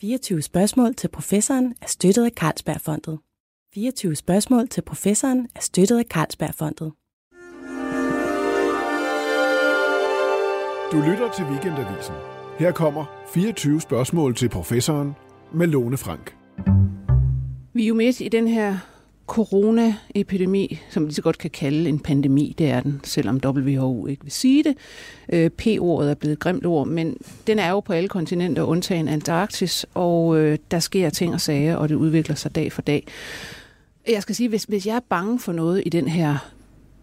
[0.00, 3.18] 24 spørgsmål til professoren er støttet af Carlsbergfondet.
[3.74, 6.92] 24 spørgsmål til professoren er støttet af Carlsbergfondet.
[10.92, 12.14] Du lytter til Weekendavisen.
[12.58, 15.12] Her kommer 24 spørgsmål til professoren
[15.54, 16.36] med Lone Frank.
[17.72, 18.78] Vi er jo midt i den her
[19.30, 24.22] coronaepidemi, som vi så godt kan kalde en pandemi, det er den, selvom WHO ikke
[24.22, 24.76] vil sige det.
[25.32, 29.08] Øh, P-ordet er blevet et grimt ord, men den er jo på alle kontinenter, undtagen
[29.08, 33.06] Antarktis, og øh, der sker ting og sager, og det udvikler sig dag for dag.
[34.08, 36.52] Jeg skal sige, hvis, hvis jeg er bange for noget i den her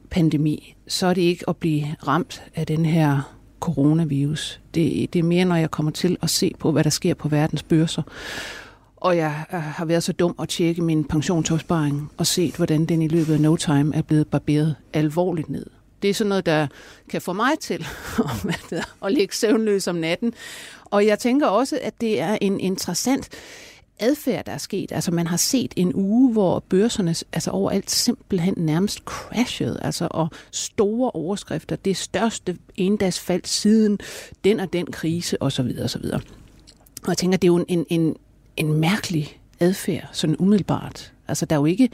[0.10, 4.60] pandemi, så er det ikke at blive ramt af den her coronavirus.
[4.74, 7.28] Det, det er mere, når jeg kommer til at se på, hvad der sker på
[7.28, 8.04] verdens børser.
[8.98, 13.02] Og jeg øh, har været så dum at tjekke min pensionsopsparing og set, hvordan den
[13.02, 15.66] i løbet af no time er blevet barberet alvorligt ned.
[16.02, 16.68] Det er sådan noget, der
[17.10, 17.86] kan få mig til
[19.06, 20.34] at ligge søvnløs om natten.
[20.86, 23.30] Og jeg tænker også, at det er en interessant
[24.00, 24.92] adfærd, der er sket.
[24.92, 30.30] Altså man har set en uge, hvor børserne altså overalt simpelthen nærmest crashede, altså og
[30.52, 34.00] store overskrifter, det største endagsfald siden
[34.44, 35.72] den og den krise osv.
[35.84, 36.06] osv.
[37.04, 38.16] Og jeg tænker, det er jo en, en,
[38.58, 41.14] en mærkelig adfærd, sådan umiddelbart.
[41.28, 41.90] Altså der er jo ikke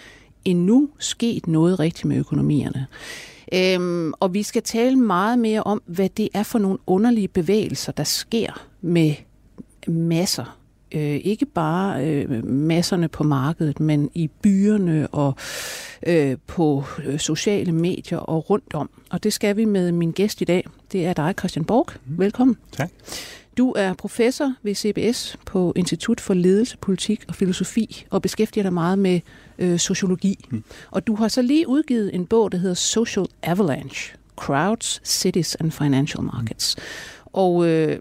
[0.45, 2.87] endnu sket noget rigtigt med økonomierne.
[3.53, 7.91] Øhm, og vi skal tale meget mere om, hvad det er for nogle underlige bevægelser,
[7.91, 9.13] der sker med
[9.87, 10.57] masser
[10.93, 15.35] øh, ikke bare øh, masserne på markedet, men i byerne og
[16.07, 18.89] øh, på øh, sociale medier og rundt om.
[19.09, 20.65] Og det skal vi med min gæst i dag.
[20.91, 21.87] Det er dig, Christian Borg.
[22.05, 22.19] Mm.
[22.19, 22.57] Velkommen.
[22.71, 22.89] Tak.
[23.57, 28.73] Du er professor ved CBS på Institut for Ledelse, Politik og Filosofi og beskæftiger dig
[28.73, 29.19] meget med
[29.59, 30.45] øh, sociologi.
[30.49, 30.63] Mm.
[30.91, 34.15] Og du har så lige udgivet en bog, der hedder Social Avalanche.
[34.35, 36.75] Crowds, Cities and Financial Markets.
[36.77, 36.83] Mm.
[37.25, 37.99] Og øh,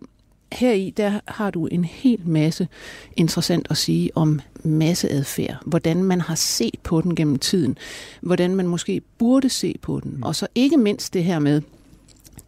[0.52, 2.68] her i der har du en hel masse
[3.16, 7.78] interessant at sige om masseadfærd, hvordan man har set på den gennem tiden,
[8.20, 10.22] hvordan man måske burde se på den, mm.
[10.22, 11.62] og så ikke mindst det her med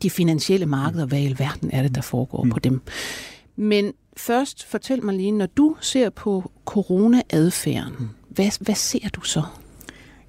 [0.04, 2.50] de finansielle markeder, hvad i alverden er det, der foregår mm.
[2.50, 2.80] på dem.
[3.56, 8.08] Men først, fortæl mig lige, når du ser på corona-adfærden, mm.
[8.28, 9.42] hvad, hvad ser du så?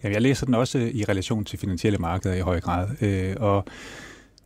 [0.04, 3.36] Jamen, jeg læser den også øh, i relation til finansielle markeder i høj grad, øh,
[3.40, 3.66] og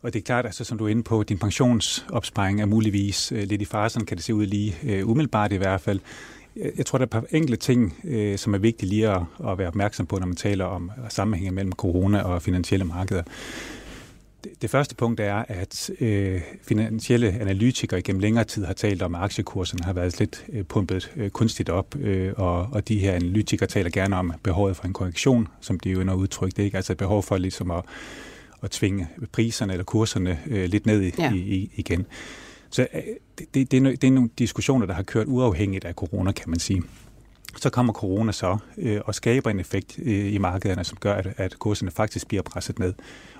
[0.02, 3.44] og det er klart, altså, som du er inde på, din pensionsopsparing er muligvis øh,
[3.44, 6.00] lidt i fare, sådan kan det se ud lige øh, umiddelbart i hvert fald.
[6.78, 9.58] Jeg tror, der er et par enkelte ting, øh, som er vigtige lige at, at
[9.58, 13.24] være opmærksom på, når man taler om sammenhængen mellem corona og finansielle markeder.
[14.62, 19.22] Det, første punkt er, at øh, finansielle analytikere gennem længere tid har talt om, at
[19.22, 23.68] aktiekurserne har været lidt øh, pumpet øh, kunstigt op, øh, og, og de her analytikere
[23.68, 26.78] taler gerne om behovet for en korrektion, som de jo er udtrykt, ikke?
[26.78, 27.84] Altså et behov for ligesom at
[28.64, 31.34] at tvinge priserne eller kurserne øh, lidt ned i, ja.
[31.34, 32.06] i, igen.
[32.70, 33.02] Så øh,
[33.40, 36.50] det, det, det, er, det er nogle diskussioner, der har kørt uafhængigt af corona, kan
[36.50, 36.84] man sige.
[37.58, 41.28] Så kommer corona så øh, og skaber en effekt øh, i markederne, som gør, at,
[41.38, 42.94] at kurserne faktisk bliver presset ned.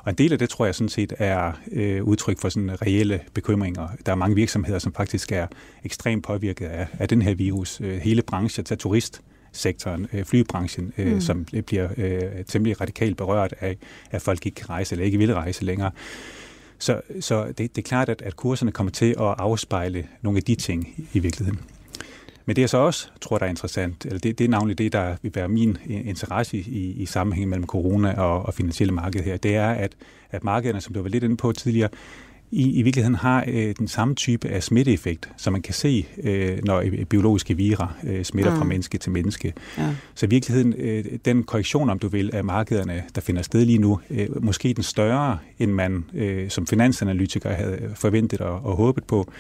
[0.04, 3.20] Og en del af det, tror jeg sådan set, er øh, udtryk for sådan reelle
[3.34, 3.88] bekymringer.
[4.06, 5.48] Der er mange virksomheder, som faktisk er
[5.84, 7.82] ekstremt påvirket af, af den her virus.
[7.82, 9.22] Øh, hele branchen, til turist
[9.52, 11.22] sektoren, øh, flybranchen, øh, mm.
[11.22, 13.78] som bliver øh, temmelig radikalt berørt af,
[14.12, 15.92] at folk ikke kan rejse eller ikke vil rejse længere.
[16.80, 20.44] Så, så det, det er klart, at, at kurserne kommer til at afspejle nogle af
[20.44, 21.60] de ting i virkeligheden.
[22.50, 24.94] Men det jeg så også tror, der er interessant, eller det, det er navnlig det,
[24.94, 29.38] der vil være min interesse i, i sammenhæng mellem corona og, og finansielle marked her,
[29.38, 29.92] det er, at,
[30.32, 31.90] at markederne, som du var lidt inde på tidligere,
[32.52, 36.58] i, i virkeligheden har øh, den samme type af smitteeffekt, som man kan se, øh,
[36.64, 38.58] når biologiske virer øh, smitter mm.
[38.58, 39.54] fra menneske til menneske.
[39.78, 39.96] Ja.
[40.16, 43.80] Så i virkeligheden, øh, den korrektion, om du vil, af markederne, der finder sted lige
[43.80, 49.04] nu, øh, måske den større, end man øh, som finansanalytiker havde forventet og, og håbet
[49.04, 49.32] på.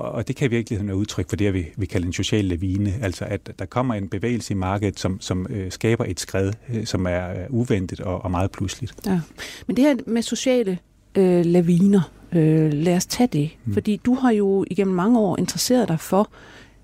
[0.00, 2.94] Og, det kan i virkeligheden være udtryk for det, vi, vi kalder en social lavine.
[3.02, 6.86] Altså at der kommer en bevægelse i markedet, som, som øh, skaber et skred, øh,
[6.86, 8.94] som er øh, uventet og, og meget pludseligt.
[9.06, 9.20] Ja.
[9.66, 10.78] Men det her med sociale
[11.14, 13.50] øh, laviner, Øh, lad os tage det.
[13.64, 13.72] Mm.
[13.72, 16.30] Fordi du har jo igennem mange år interesseret dig for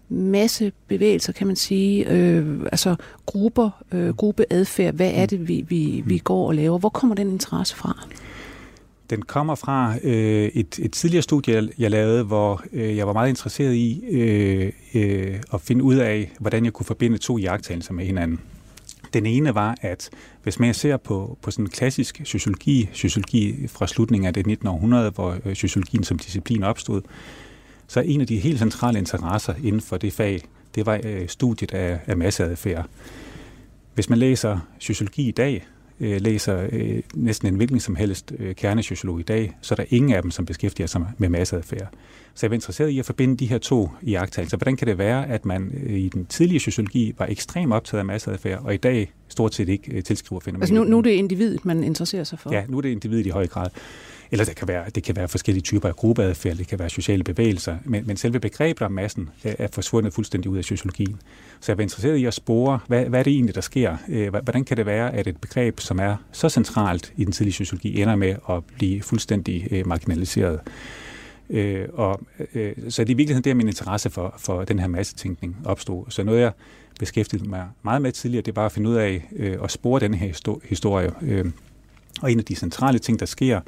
[0.09, 2.97] masse bevægelser, kan man sige, øh, altså
[3.27, 4.95] grupper, øh, gruppeadfærd.
[4.95, 5.29] Hvad er mm.
[5.29, 6.21] det, vi, vi, vi mm.
[6.21, 6.79] går og laver?
[6.79, 8.07] Hvor kommer den interesse fra?
[9.11, 13.29] Den kommer fra øh, et, et tidligere studie, jeg lavede, hvor øh, jeg var meget
[13.29, 18.07] interesseret i øh, øh, at finde ud af, hvordan jeg kunne forbinde to jagttagelser med
[18.07, 18.41] hinanden.
[19.13, 20.11] Den ene var, at
[20.43, 24.69] hvis man ser på, på sådan en klassisk sociologi, sociologi fra slutningen af det 19.
[24.69, 27.03] århundrede, hvor øh, sociologien som disciplin opstod,
[27.87, 30.43] så en af de helt centrale interesser inden for det fag,
[30.75, 32.87] det var øh, studiet af, af masseadfærd.
[33.95, 35.67] Hvis man læser sociologi i dag,
[36.01, 39.85] øh, læser øh, næsten en hvilken som helst øh, kernesociolog i dag, så er der
[39.89, 41.89] ingen af dem, som beskæftiger sig med masseadfærd.
[42.35, 44.57] Så jeg var interesseret i at forbinde de her to iagttagelser.
[44.57, 48.05] Hvordan kan det være, at man øh, i den tidlige sociologi var ekstremt optaget af
[48.05, 50.63] masseadfærd, og i dag stort set ikke øh, tilskriver fænomenet?
[50.63, 52.53] Altså nu, nu er det individet, man interesserer sig for?
[52.53, 53.71] Ja, nu er det individet i høj grad.
[54.31, 57.25] Eller det kan være, det kan være forskellige typer af gruppeadfærd, det kan være sociale
[57.25, 61.21] bevægelser, men, men selve begrebet om massen er forsvundet fuldstændig ud af sociologien.
[61.61, 63.97] Så jeg var interesseret i at spore, hvad, hvad er det egentlig, der sker?
[64.09, 67.55] Øh, hvordan kan det være, at et begreb, som er så centralt i den tidlige
[67.55, 70.61] sociologi, ender med at blive fuldstændig øh, marginaliseret?
[71.51, 72.21] Øh, og,
[72.55, 76.05] øh, så det er i virkeligheden der, min interesse for, for den her massetænkning opstod.
[76.09, 76.53] Så noget, jeg
[76.99, 80.15] beskæftigede mig meget med tidligere, det var at finde ud af øh, at spore den
[80.15, 81.11] her historie.
[81.23, 81.45] Øh,
[82.23, 83.61] og en af de centrale ting, der sker,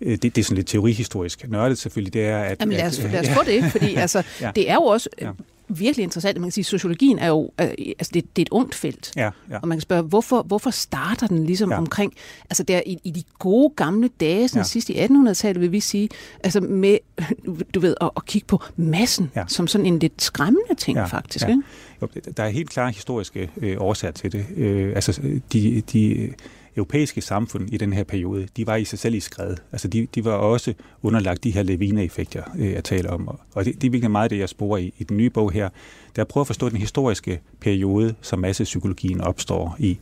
[0.00, 2.60] det, det er sådan lidt teorihistorisk nørdet selvfølgelig, det er, at...
[2.60, 4.50] Jamen lad os, lad os få det, fordi altså, ja.
[4.54, 5.30] det er jo også ja.
[5.68, 6.40] virkelig interessant.
[6.40, 9.12] Man kan sige, at sociologien er jo, altså det, det er et ungt felt.
[9.16, 9.58] Ja, ja.
[9.62, 11.78] Og man kan spørge, hvorfor, hvorfor starter den ligesom ja.
[11.78, 12.12] omkring,
[12.50, 14.64] altså der i, i de gode gamle dage, sådan ja.
[14.64, 16.08] sidst i 1800-tallet vil vi sige,
[16.44, 16.98] altså med,
[17.74, 19.44] du ved, at, at kigge på massen, ja.
[19.48, 21.50] som sådan en lidt skræmmende ting ja, faktisk, ja.
[21.50, 21.62] ikke?
[22.02, 24.46] Jo, der er helt klare historiske øh, årsager til det.
[24.56, 26.32] Øh, altså de, de
[26.76, 29.56] europæiske samfund i den her periode, de var i sig selv i skred.
[29.72, 33.28] Altså de, de var også underlagt de her levine-effekter, øh, jeg taler om.
[33.54, 35.68] Og det, det er virkelig meget det, jeg sporer i, i den nye bog her.
[36.16, 39.98] Der prøver at forstå den historiske periode, som massepsykologien opstår i.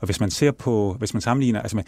[0.00, 1.82] Og hvis man ser på, hvis man sammenligner, altså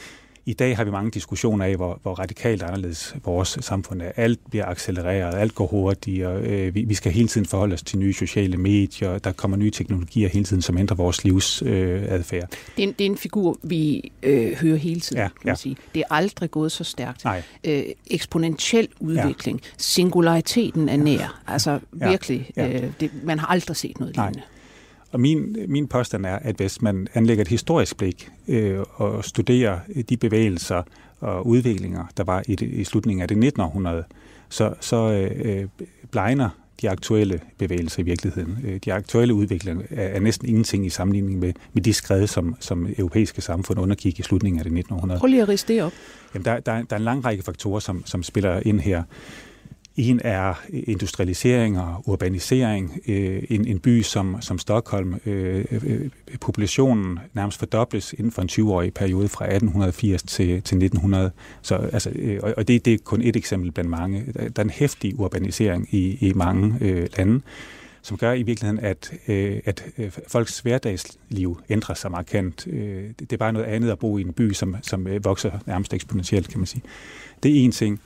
[0.46, 4.12] i dag har vi mange diskussioner af, hvor, hvor radikalt anderledes vores samfund er.
[4.16, 6.40] Alt bliver accelereret, alt går hurtigere.
[6.42, 9.18] Øh, vi, vi skal hele tiden forholde os til nye sociale medier.
[9.18, 12.04] Der kommer nye teknologier hele tiden, som ændrer vores livs øh.
[12.04, 12.42] Det er,
[12.76, 15.54] en, det er en figur, vi øh, hører hele tiden, ja, kan man ja.
[15.54, 15.76] sige.
[15.94, 17.24] Det er aldrig gået så stærkt.
[17.24, 17.42] Nej.
[17.64, 19.60] Øh, eksponentiel udvikling.
[19.64, 19.68] Ja.
[19.76, 21.42] Singulariteten er nær.
[21.46, 22.10] Altså ja.
[22.10, 22.68] virkelig, ja.
[22.68, 24.38] Øh, det, man har aldrig set noget lignende.
[24.38, 24.48] Nej.
[25.14, 29.78] Og min, min påstand er, at hvis man anlægger et historisk blik øh, og studerer
[30.08, 30.82] de bevægelser
[31.20, 33.62] og udviklinger, der var i, det, i slutningen af det 19.
[33.62, 34.04] århundrede,
[34.48, 35.68] så, så øh,
[36.10, 36.48] blegner
[36.82, 38.58] de aktuelle bevægelser i virkeligheden.
[38.64, 42.56] Øh, de aktuelle udviklinger er, er næsten ingenting i sammenligning med, med de skred, som,
[42.60, 44.94] som europæiske samfund undergik i slutningen af det 19.
[44.94, 45.20] århundrede.
[45.20, 45.92] Prøv lige at riste det op.
[46.34, 49.02] Jamen, der, der, der er en lang række faktorer, som, som spiller ind her.
[49.96, 53.00] En er industrialisering og urbanisering.
[53.08, 56.10] Øh, en, en by som, som Stockholm, øh, øh,
[56.40, 61.30] populationen nærmest fordobles inden for en 20-årig periode fra 1880 til, til 1900.
[61.62, 62.10] Så, altså,
[62.56, 64.24] og det, det er kun et eksempel blandt mange.
[64.34, 67.40] Der er en hæftig urbanisering i, i mange øh, lande
[68.02, 69.84] som gør i virkeligheden, at, øh, at
[70.28, 72.66] folks hverdagsliv ændrer sig markant.
[72.66, 75.94] Øh, det er bare noget andet at bo i en by, som, som vokser nærmest
[75.94, 76.82] eksponentielt, kan man sige.
[77.42, 78.00] Det er en ting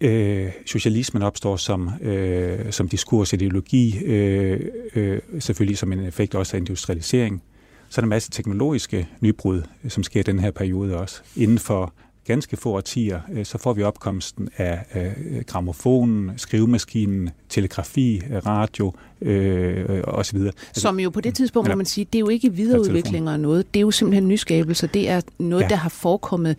[0.00, 4.60] øh, socialismen opstår som, øh, som diskurs ideologi, øh,
[4.94, 7.42] øh, selvfølgelig som en effekt også af industrialisering.
[7.88, 11.20] Så er der en masse teknologiske nybrud, som sker i den her periode også.
[11.36, 11.92] Inden for
[12.28, 20.00] ganske få årtier, øh, så får vi opkomsten af øh, gramofonen, skrivemaskinen, telegrafi, radio øh,
[20.04, 20.36] osv.
[20.36, 23.40] Altså, som jo på det tidspunkt, må man sige, det er jo ikke videreudviklinger af
[23.40, 25.68] noget, det er jo simpelthen nyskabelser, det er noget, ja.
[25.68, 26.56] der har forekommet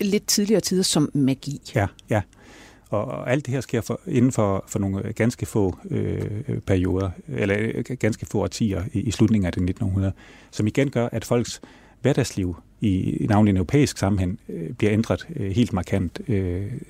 [0.00, 1.60] lidt tidligere tider som magi.
[1.74, 2.20] Ja, ja.
[2.90, 6.20] Og alt det her sker for, inden for, for nogle ganske få øh,
[6.66, 10.12] perioder, eller øh, ganske få årtier i, i slutningen af det 1900,
[10.50, 11.60] som igen gør, at folks
[12.02, 16.20] hverdagsliv i, navnlig en europæisk sammenhæng øh, bliver ændret øh, helt markant.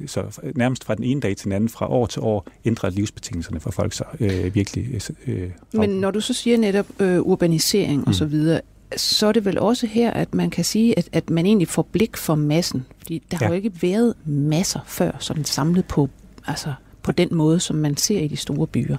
[0.07, 3.61] Så nærmest fra den ene dag til den anden, fra år til år, ændrer livsbetingelserne
[3.61, 4.07] for folk sig
[4.55, 5.01] virkelig.
[5.73, 8.07] Men når du så siger netop urbanisering mm.
[8.07, 8.15] og
[8.97, 11.83] så er det vel også her, at man kan sige, at, at man egentlig får
[11.93, 12.87] blik for massen.
[12.99, 13.47] Fordi der ja.
[13.47, 16.09] har jo ikke været masser før, sådan samlet på,
[16.47, 16.73] altså,
[17.03, 18.97] på den måde, som man ser i de store byer.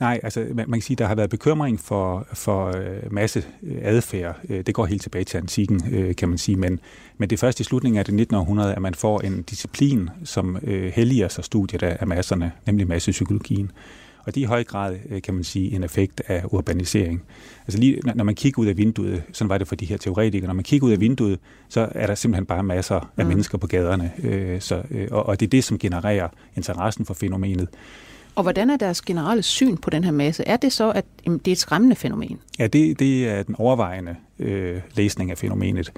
[0.00, 4.40] Nej, altså man, kan sige, der har været bekymring for, for øh, masse øh, adfærd.
[4.48, 6.56] Øh, det går helt tilbage til antikken, kan man sige.
[6.56, 6.80] Men,
[7.18, 8.36] men det er først i slutningen af det 19.
[8.36, 10.58] århundrede, at man får en disciplin, som
[10.92, 13.70] helliger sig studiet af masserne, nemlig massepsykologien.
[14.26, 17.22] Og det er i høj grad, øh, kan man sige, en effekt af urbanisering.
[17.66, 20.46] Altså lige når man kigger ud af vinduet, sådan var det for de her teoretikere,
[20.46, 21.38] når man kigger ud af vinduet,
[21.68, 23.26] så er der simpelthen bare masser af mm.
[23.26, 24.12] mennesker på gaderne.
[24.22, 27.68] Øh, så, øh, og det er det, som genererer interessen for fænomenet.
[28.34, 30.44] Og hvordan er deres generelle syn på den her masse?
[30.46, 32.38] Er det så, at det er et skræmmende fænomen?
[32.58, 35.92] Ja, det, det er den overvejende øh, læsning af fænomenet.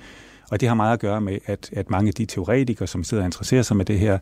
[0.50, 3.22] Og det har meget at gøre med, at, at mange af de teoretikere, som sidder
[3.22, 4.18] og interesserer sig med det her,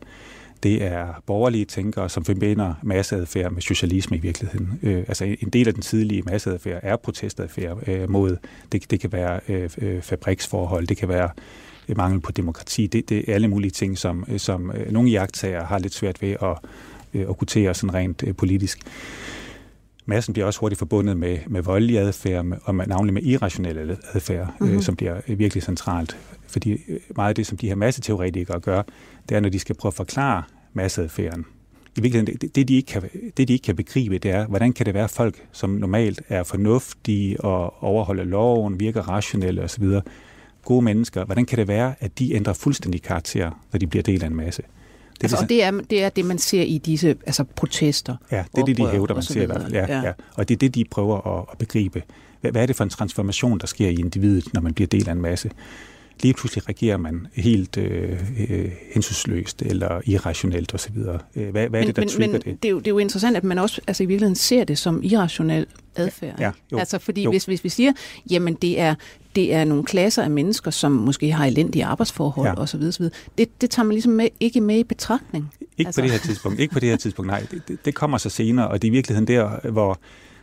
[0.63, 4.79] det er borgerlige tænkere, som forbinder masseadfærd med socialisme i virkeligheden.
[4.83, 8.37] Øh, altså en del af den tidlige masseadfærd er protestadfærd øh, mod,
[8.71, 11.29] det, det kan være øh, øh fabriksforhold, det kan være
[11.89, 15.65] øh, mangel på demokrati, det, det er alle mulige ting, som, øh, som nogle jagttager
[15.65, 16.57] har lidt svært ved at,
[17.13, 18.79] øh, at kutere sådan rent øh, politisk.
[20.05, 24.47] massen bliver også hurtigt forbundet med, med voldelig adfærd, og med, navnlig med irrationelle adfærd,
[24.47, 24.67] mm-hmm.
[24.67, 24.81] øh, mhm.
[24.81, 26.17] som bliver virkelig centralt.
[26.55, 28.81] Fordi øh, meget af det, som de her masseteoretikere gør,
[29.29, 30.43] det er, når de skal prøve at forklare
[30.73, 31.45] masseadfærden.
[31.97, 33.01] I virkeligheden, det, det, de ikke kan,
[33.37, 36.21] det de ikke kan begribe, det er, hvordan kan det være, at folk, som normalt
[36.29, 39.83] er fornuftige og overholder loven, virker rationelle osv.,
[40.65, 44.23] gode mennesker, hvordan kan det være, at de ændrer fuldstændig karakter, når de bliver del
[44.23, 44.61] af en masse?
[44.61, 48.15] Det, altså, og det er, det er det, man ser i disse altså, protester.
[48.31, 49.73] Ja, det er det, de hævder, man ser i hvert fald.
[49.73, 50.01] Ja, ja.
[50.01, 50.11] Ja.
[50.33, 52.03] Og det er det, de prøver at, at begribe.
[52.41, 55.09] Hvad, hvad er det for en transformation, der sker i individet, når man bliver del
[55.09, 55.51] af en masse?
[56.21, 58.19] Lige pludselig reagerer man helt øh,
[58.49, 60.97] øh, hensynsløst eller irrationelt osv.
[60.97, 62.63] Øh, hvad, hvad er men, det, der trigger men, det?
[62.63, 64.77] Det er, jo, det er jo interessant, at man også altså, i virkeligheden ser det
[64.77, 66.39] som irrationel adfærd.
[66.39, 67.31] Ja, ja, altså fordi jo.
[67.31, 67.93] hvis, hvis vi siger,
[68.29, 68.95] jamen det er,
[69.35, 72.61] det er nogle klasser af mennesker, som måske har elendige arbejdsforhold ja.
[72.61, 73.05] osv., osv.
[73.37, 75.51] Det, det tager man ligesom med, ikke med i betragtning.
[75.77, 76.01] Ikke altså.
[76.01, 76.59] på det her tidspunkt.
[76.59, 77.45] Ikke på det her tidspunkt, nej.
[77.51, 79.99] Det, det, det kommer så senere, og det er i virkeligheden der, hvor,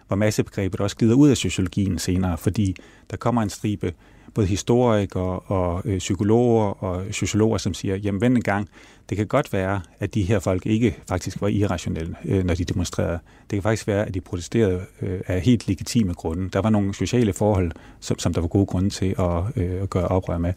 [0.08, 2.76] hvor massebegrebet også glider ud af sociologien senere, fordi
[3.10, 3.92] der kommer en stribe
[4.34, 8.68] både historikere og øh, psykologer og sociologer, som siger, jamen vent en gang,
[9.08, 12.64] det kan godt være, at de her folk ikke faktisk var irrationelle, øh, når de
[12.64, 13.18] demonstrerede.
[13.50, 16.50] Det kan faktisk være, at de protesterede øh, af helt legitime grunde.
[16.50, 19.90] Der var nogle sociale forhold, som, som der var gode grunde til at, øh, at
[19.90, 20.52] gøre oprør med.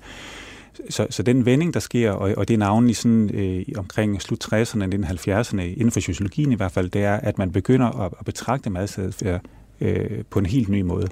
[0.89, 4.53] Så, så den vending, der sker, og, og det er navnlig sådan, øh, omkring slut
[4.53, 8.25] 60'erne, 1970'erne, inden for sociologien i hvert fald, det er, at man begynder at, at
[8.25, 9.41] betragte madsadfærd
[9.81, 11.07] øh, på en helt ny måde.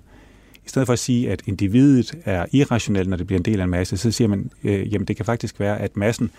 [0.66, 3.64] I stedet for at sige, at individet er irrationelt, når det bliver en del af
[3.64, 6.32] en masse, så siger man, øh, jamen det kan faktisk være, at massen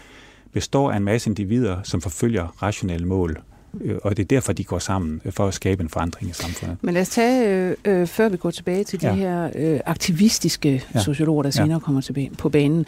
[0.52, 3.42] består af en masse individer, som forfølger rationelle mål.
[3.80, 6.76] Øh, og det er derfor, de går sammen for at skabe en forandring i samfundet.
[6.82, 9.14] Men lad os tage, øh, øh, før vi går tilbage til de ja.
[9.14, 11.00] her øh, aktivistiske ja.
[11.02, 11.78] sociologer, der senere ja.
[11.78, 12.86] kommer tilbage på banen.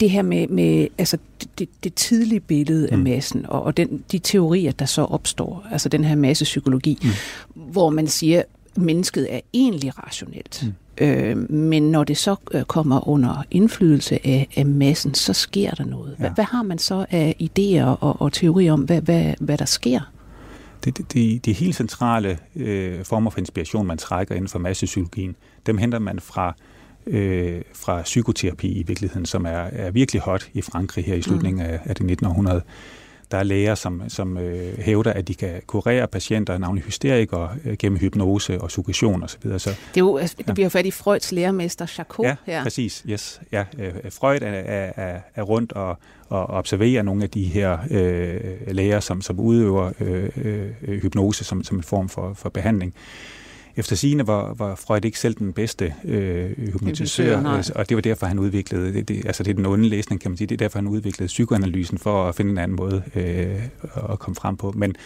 [0.00, 1.18] Det her med, med altså
[1.58, 3.04] det, det tidlige billede af mm.
[3.04, 7.10] massen, og, og den, de teorier, der så opstår, altså den her massepsykologi, mm.
[7.54, 8.42] hvor man siger,
[8.76, 10.64] mennesket er egentlig rationelt.
[10.66, 11.04] Mm.
[11.04, 15.84] Øh, men når det så øh, kommer under indflydelse af, af massen, så sker der
[15.84, 16.14] noget.
[16.18, 16.34] Hvad, ja.
[16.34, 20.00] hvad har man så af idéer og, og teorier om, hvad, hvad, hvad der sker?
[20.84, 25.36] Det, det, de, de helt centrale øh, former for inspiration, man trækker inden for massepsykologien,
[25.66, 26.54] dem henter man fra
[27.06, 31.66] øh, fra psykoterapi i virkeligheden, som er, er virkelig hot i Frankrig her i slutningen
[31.66, 31.72] mm.
[31.72, 32.26] af, af det 19.
[32.26, 32.62] århundrede.
[33.30, 37.76] Der er læger, som, som øh, hævder, at de kan kurere patienter, navnlig hysterikere, øh,
[37.78, 39.42] gennem hypnose og suggestion osv.
[39.42, 40.52] Så, så, det er jo, altså, ja.
[40.52, 42.62] bliver fat i Freuds lærermester Charcot ja, her.
[42.62, 43.04] præcis.
[43.08, 43.40] Yes.
[43.52, 48.74] Ja, øh, Freud er, er, er rundt og, og observerer nogle af de her øh,
[48.74, 52.94] læger, som, som udøver øh, øh, hypnose som, som en form for, for behandling
[53.76, 58.26] efter sigende var, var Freud ikke selv den bedste øh, hypnotisør, og det var derfor,
[58.26, 60.64] han udviklede, det, det, altså det er den onde læsning, kan man sige, det er
[60.64, 63.62] derfor, han udviklede psykoanalysen for at finde en anden måde øh,
[64.12, 64.72] at komme frem på.
[64.76, 64.96] Men,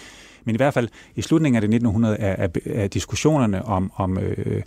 [0.45, 4.19] men i hvert fald i slutningen af det 1900 er, er, er diskussionerne om, om,
[4.19, 4.63] øh,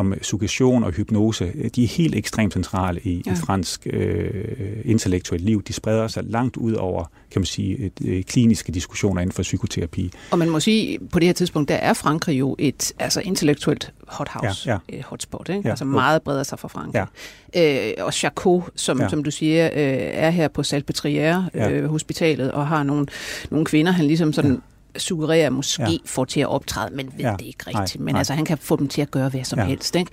[0.00, 3.32] om suggestion og hypnose, de er helt ekstremt centrale i, ja.
[3.32, 4.44] i fransk øh,
[4.84, 5.62] intellektuelt liv.
[5.62, 9.42] De spreder sig langt ud over, kan man sige, et, et, kliniske diskussioner inden for
[9.42, 10.12] psykoterapi.
[10.30, 13.92] Og man må sige, på det her tidspunkt, der er Frankrig jo et altså intellektuelt
[14.08, 14.98] hothouse, ja, ja.
[14.98, 15.60] et hotspot, ikke?
[15.64, 17.06] Ja, altså meget breder sig fra Frankrig.
[17.54, 17.88] Ja.
[17.98, 19.08] Øh, og Charcot, som, ja.
[19.08, 19.70] som du siger, øh,
[20.12, 21.08] er her på Salpêtrière
[21.54, 21.70] ja.
[21.70, 23.06] øh, hospitalet og har nogle,
[23.50, 24.56] nogle kvinder, han ligesom sådan ja
[24.96, 25.96] suggererer måske ja.
[26.06, 27.34] får til at optræde, men ved ja.
[27.38, 28.00] det ikke rigtigt.
[28.00, 28.18] Nej, men nej.
[28.18, 29.64] altså, han kan få dem til at gøre hvad som ja.
[29.64, 29.96] helst.
[29.96, 30.10] Ikke?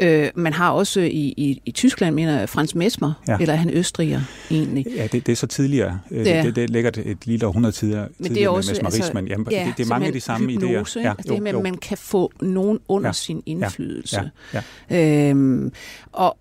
[0.00, 3.36] Øh, man har også i, i, i Tyskland, mener Frans Mesmer, ja.
[3.40, 4.20] eller er han østriger
[4.50, 4.86] egentlig?
[4.96, 6.00] Ja, det, det er så tidligere.
[6.10, 9.24] Øh, det, det, det ligger et lille århundrede tidligere, men det er også, med mesmerismen.
[9.24, 11.02] Altså, Jamen, ja, det, det er mange af de samme hypnose, idéer.
[11.02, 13.12] Ja, altså, det med, at man kan få nogen under ja.
[13.12, 14.30] sin indflydelse.
[14.54, 14.62] Ja.
[14.90, 15.30] Ja.
[15.30, 15.72] Øhm,
[16.12, 16.38] og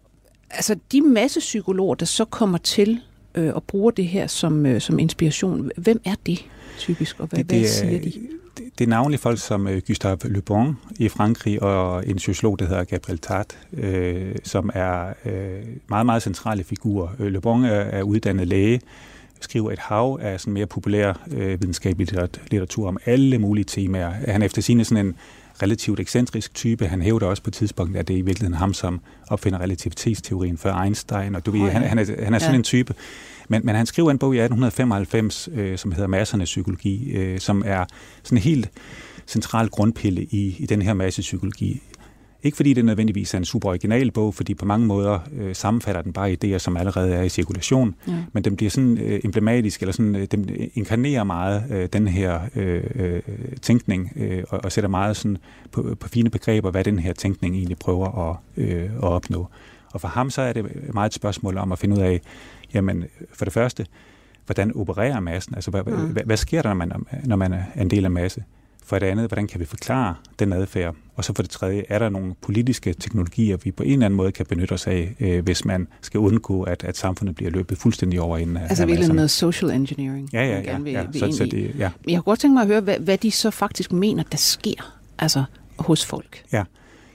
[0.49, 2.99] altså, de masse psykologer, der så kommer til
[3.35, 6.45] øh, og bruger det her som, øh, som inspiration, hvem er det?
[6.77, 8.11] Typisk, og hvad, det, det, hvad siger de?
[8.57, 12.59] Det, det er navnlig folk som øh, Gustave Le Bon i Frankrig, og en sociolog,
[12.59, 17.07] der hedder Gabriel Tart, øh, som er øh, meget, meget centrale figurer.
[17.19, 18.81] Øh, Le Bon er, er uddannet læge,
[19.41, 22.07] skriver et hav af sådan mere populær øh, videnskabelig
[22.51, 24.09] litteratur om alle mulige temaer.
[24.09, 25.15] Han er efter sine sådan en
[25.61, 26.87] relativt ekscentrisk type.
[26.87, 30.57] Han hævder også på et tidspunkt, at det er i virkeligheden ham, som opfinder relativitetsteorien
[30.57, 31.35] for Einstein.
[31.35, 31.67] Og du ved, ja.
[31.67, 32.57] han, han, er, han er sådan ja.
[32.57, 32.93] en type.
[33.47, 37.63] Men, men han skriver en bog i 1895, øh, som hedder Massernes psykologi, øh, som
[37.65, 37.85] er
[38.23, 38.69] sådan en helt
[39.27, 41.81] central grundpille i, i den her massepsykologi.
[42.43, 46.01] Ikke fordi det nødvendigvis er en super original bog, fordi på mange måder øh, sammenfatter
[46.01, 48.13] den bare idéer, som allerede er i cirkulation, ja.
[48.33, 52.39] men den bliver sådan øh, emblematisk, eller sådan, øh, den inkarnerer meget øh, den her
[52.55, 53.21] øh, øh,
[53.61, 55.37] tænkning, øh, og, og sætter meget sådan
[55.71, 59.47] på, på fine begreber, hvad den her tænkning egentlig prøver at, øh, at opnå.
[59.93, 62.21] Og for ham så er det meget et spørgsmål om at finde ud af,
[62.73, 63.85] jamen for det første,
[64.45, 65.55] hvordan opererer massen?
[65.55, 65.93] Altså hvad, mm.
[65.93, 66.91] hvad, hvad sker der, når man,
[67.23, 68.43] når man er en del af masse?
[68.87, 70.95] For det andet, hvordan kan vi forklare den adfærd?
[71.15, 74.17] Og så for det tredje, er der nogle politiske teknologier, vi på en eller anden
[74.17, 77.77] måde kan benytte os af, øh, hvis man skal undgå, at, at samfundet bliver løbet
[77.77, 80.29] fuldstændig over inden Altså virkelig noget social engineering.
[80.33, 80.77] Ja, ja, ja.
[80.77, 81.05] Vil, ja.
[81.11, 81.89] Vil så, så det, ja.
[82.07, 84.97] Jeg kunne godt tænke mig at høre, hvad, hvad de så faktisk mener, der sker
[85.19, 85.43] altså
[85.79, 86.43] hos folk.
[86.51, 86.63] Ja,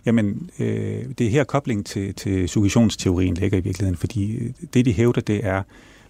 [0.07, 4.93] Jamen, øh, det er her kobling til, til suggestionsteorien ligger i virkeligheden, fordi det, de
[4.93, 5.63] hævder, det er,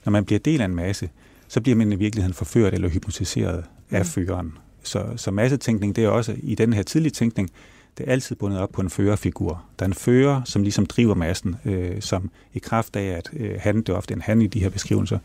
[0.04, 1.10] når man bliver del af en masse,
[1.48, 4.04] så bliver man i virkeligheden forført eller hypnotiseret af mm.
[4.04, 4.52] føreren.
[4.82, 7.50] Så, så massetænkning, det er også i den her tidlige tænkning,
[7.98, 9.64] det er altid bundet op på en førerfigur.
[9.78, 13.54] Der er en fører, som ligesom driver massen, øh, som i kraft af, at øh,
[13.60, 15.18] han, det er ofte en han i de her beskrivelser,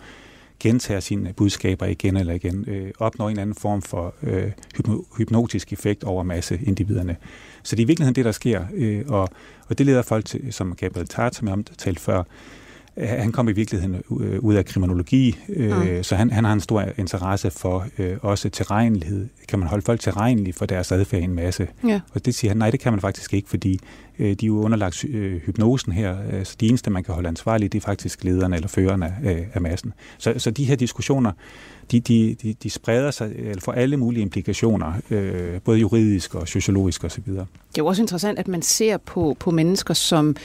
[0.60, 4.52] gentager sine budskaber igen eller igen, øh, opnår en anden form for øh,
[5.18, 7.16] hypnotisk effekt over masse individerne.
[7.68, 9.30] Så det er i virkeligheden det, der sker, øh, og,
[9.68, 12.24] og det leder folk til, som Gabriel Tart, som jeg omtalte før,
[12.98, 16.04] han kom i virkeligheden øh, ud af kriminologi, øh, mm.
[16.04, 19.27] så han, han har en stor interesse for øh, også tilregnelighed.
[19.48, 21.68] Kan man holde folk tilregnelige for deres adfærd i en masse?
[21.88, 22.01] Ja.
[22.13, 23.80] Og det siger han, nej, det kan man faktisk ikke, fordi
[24.20, 26.44] øh, de er jo underlagt øh, hypnosen her.
[26.44, 29.62] Så de eneste, man kan holde ansvarlige, det er faktisk lederne eller førerne af, af
[29.62, 29.94] massen.
[30.18, 31.32] Så, så de her diskussioner,
[31.92, 36.48] de, de, de, de spreder sig eller får alle mulige implikationer, øh, både juridisk og
[36.48, 37.24] sociologisk osv.
[37.24, 37.46] Det er
[37.77, 40.36] jo også interessant, at man ser på, på mennesker som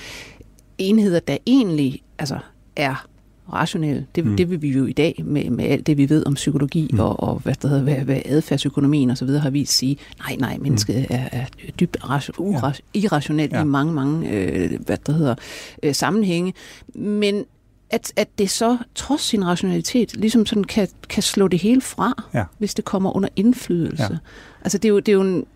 [0.78, 2.38] enheder, der egentlig altså,
[2.76, 3.06] er
[3.52, 4.06] rationelle.
[4.14, 4.36] Det, mm.
[4.36, 7.00] det vil vi jo i dag med, med alt det, vi ved om psykologi mm.
[7.00, 10.36] og, og hvad, der hedder, hvad, hvad adfærdsøkonomien og så videre har vist sige, nej,
[10.36, 11.16] nej, mennesket mm.
[11.16, 11.44] er, er
[11.80, 11.96] dybt
[12.40, 12.72] ja.
[12.94, 13.62] irrationelt ja.
[13.62, 15.34] i mange, mange øh, hvad der hedder,
[15.82, 16.54] øh, sammenhænge.
[16.94, 17.44] Men
[17.90, 22.22] at, at det så, trods sin rationalitet, ligesom sådan kan, kan slå det hele fra,
[22.34, 22.44] ja.
[22.58, 24.02] hvis det kommer under indflydelse.
[24.10, 24.18] Ja.
[24.62, 25.46] Altså det er jo, det er jo en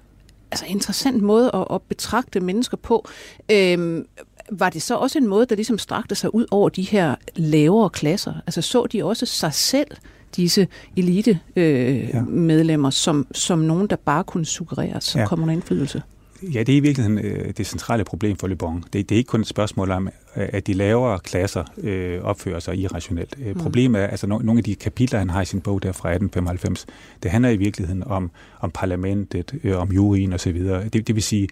[0.50, 3.08] altså, interessant måde at, at betragte mennesker på.
[3.52, 4.06] Øhm,
[4.50, 7.90] var det så også en måde, der ligesom strakte sig ud over de her lavere
[7.90, 8.34] klasser?
[8.46, 9.88] Altså så de også sig selv,
[10.36, 12.22] disse elite øh, ja.
[12.22, 15.26] medlemmer, som, som nogen, der bare kunne suggerere, så ja.
[15.26, 16.02] kommer indflydelse?
[16.42, 18.84] Ja, det er i virkeligheden øh, det centrale problem for Le Bon.
[18.92, 22.76] Det, det er ikke kun et spørgsmål om, at de lavere klasser øh, opfører sig
[22.76, 23.36] irrationelt.
[23.42, 23.60] Øh, mm.
[23.60, 26.08] Problemet er, altså no, nogle af de kapitler, han har i sin bog der fra
[26.08, 26.86] 1895,
[27.22, 30.64] det handler i virkeligheden om, om parlamentet, øh, om juryen osv.
[30.64, 31.48] Det, det vil sige,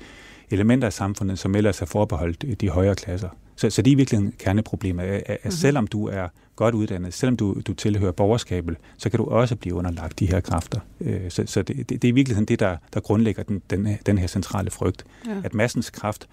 [0.50, 3.28] elementer af samfundet, som ellers er forbeholdt øh, de højere klasser.
[3.57, 5.50] Så, så det er i virkeligheden kerneproblemet, at, at mm-hmm.
[5.50, 9.74] selvom du er godt uddannet, selvom du, du tilhører borgerskabet, så kan du også blive
[9.74, 10.80] underlagt de her kræfter.
[11.00, 13.98] Øh, så, så det, det, det er i virkeligheden det, der, der grundlægger den, den,
[14.07, 15.30] den her centrale frygt, ja.
[15.44, 16.28] at massens kraft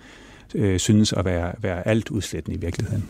[0.56, 3.06] øh, synes at være, være alt udslættende i virkeligheden.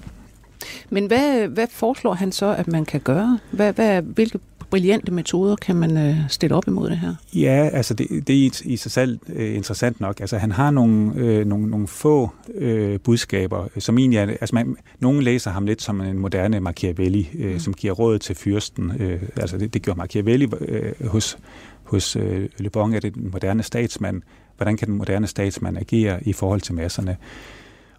[0.89, 3.39] Men hvad, hvad foreslår han så, at man kan gøre?
[3.51, 4.39] Hvad, hvad, hvilke
[4.71, 7.15] brillante metoder kan man øh, stille op imod det her?
[7.33, 10.19] Ja, altså det, det er i, sig selv øh, interessant nok.
[10.19, 14.75] Altså han har nogle, øh, nogle, nogle få øh, budskaber, som egentlig er, altså man,
[14.99, 17.59] nogle læser ham lidt som en moderne Machiavelli, øh, mm.
[17.59, 18.91] som giver råd til fyrsten.
[18.99, 21.37] Øh, altså det, det gjorde Machiavelli øh, hos,
[21.83, 24.21] hos øh, Le Bon, er det den moderne statsmand.
[24.57, 27.17] Hvordan kan den moderne statsmand agere i forhold til masserne?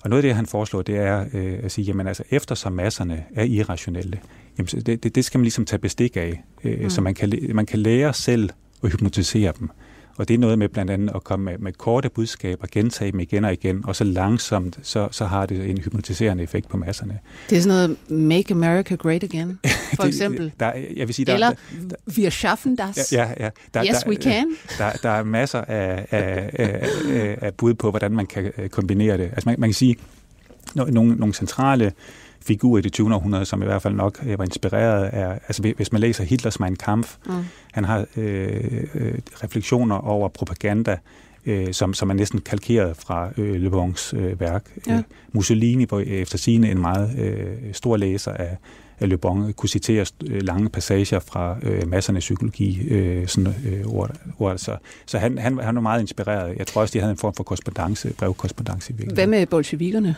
[0.03, 3.25] Og noget af det, han foreslår, det er øh, at sige, jamen altså, eftersom masserne
[3.35, 4.21] er irrationelle,
[4.59, 6.91] jamen, det, det, det skal man ligesom tage bestik af, øh, mm.
[6.91, 8.51] så man kan, man kan lære selv
[8.83, 9.71] at hypnotisere dem.
[10.17, 13.21] Og det er noget med blandt andet at komme med, med korte budskaber, gentage dem
[13.21, 17.19] igen og igen, og så langsomt, så, så har det en hypnotiserende effekt på masserne.
[17.51, 19.59] Det er sådan noget Make America Great Again,
[19.97, 20.53] for eksempel.
[20.61, 21.57] der, jeg vil sige, der, Eller der,
[21.88, 23.12] der, Wir schaffen das.
[23.12, 24.47] Ja, ja, der, yes, der, we can.
[24.79, 29.17] Der, der er masser af, af, af, af bud på, hvordan man kan øh, kombinere
[29.17, 29.25] det.
[29.25, 29.97] Altså man, man kan sige,
[30.75, 31.93] nogle, nogle centrale
[32.43, 33.15] figur i det 20.
[33.15, 36.77] århundrede, som i hvert fald nok var inspireret af, altså hvis man læser Hitlers Mein
[36.77, 37.33] Kampf, mm.
[37.73, 40.99] han har øh, øh, refleksioner over propaganda,
[41.47, 44.65] øh, som, som er næsten kalkeret fra øh, Le Bons øh, værk.
[44.87, 44.95] Ja.
[44.95, 45.03] Øh,
[45.33, 48.57] Mussolini var efter sine en meget øh, stor læser af,
[49.01, 53.87] af Le Bon, kunne citere øh, lange passager fra øh, massernes psykologi, øh, sådan øh,
[53.87, 54.59] ord, ord.
[54.59, 54.77] Så,
[55.07, 56.57] så han, han, han var meget inspireret.
[56.59, 59.31] Jeg tror også, de havde en form for korrespondence, brevkorrespondence i virkeligheden.
[59.31, 60.17] Hvad med bolsjevikerne?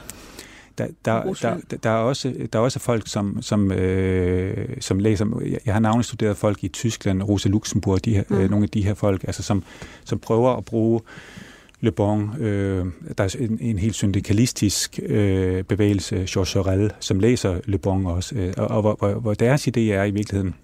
[0.79, 5.27] Der, der, der, der, er også, der er også folk, som, som, øh, som læser,
[5.67, 8.37] jeg har navnet studeret folk i Tyskland, Rosa Luxemburg, de her, mm.
[8.37, 9.63] øh, nogle af de her folk, altså som,
[10.05, 11.01] som prøver at bruge
[11.81, 12.87] Le Bon, øh,
[13.19, 18.35] der er en, en helt syndikalistisk øh, bevægelse, Georges Sorel, som læser Le Bon også,
[18.35, 20.55] øh, og, og hvor, hvor, hvor deres idé er i virkeligheden,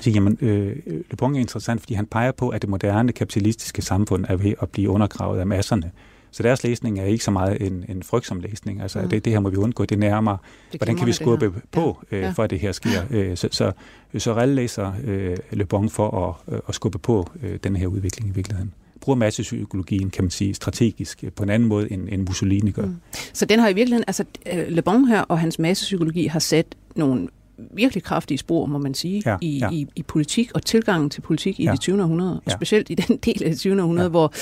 [0.00, 3.82] så jamen, øh, Le Bon er interessant, fordi han peger på, at det moderne kapitalistiske
[3.82, 5.90] samfund er ved at blive undergravet af masserne.
[6.32, 8.82] Så deres læsning er ikke så meget en, en frygtsom læsning.
[8.82, 9.08] Altså, mm.
[9.08, 9.84] det, det her må vi undgå.
[9.84, 10.36] Det nærmer,
[10.72, 12.16] det hvordan kan vi skubbe på, ja.
[12.16, 13.02] Øh, for at det her sker.
[13.10, 13.72] Øh, så, så
[14.18, 18.30] Sorel læser øh, Le Bon for at, øh, at skubbe på øh, den her udvikling
[18.30, 22.22] i virkeligheden bruger massepsykologien, kan man sige, strategisk øh, på en anden måde, end, end
[22.28, 22.86] Mussolini gør.
[22.86, 22.96] Mm.
[23.32, 24.24] Så den har i virkeligheden, altså
[24.68, 26.66] Le Bon her og hans massepsykologi har sat
[26.96, 29.70] nogle virkelig kraftige spor, må man sige, Ja, i, ja.
[29.70, 31.72] i, i politik og tilgangen til politik i Ja.
[31.72, 32.02] det 20.
[32.02, 32.52] århundrede, og Ja.
[32.52, 33.82] specielt i den del af det 20.
[33.82, 34.10] århundrede, Ja.
[34.10, 34.32] hvor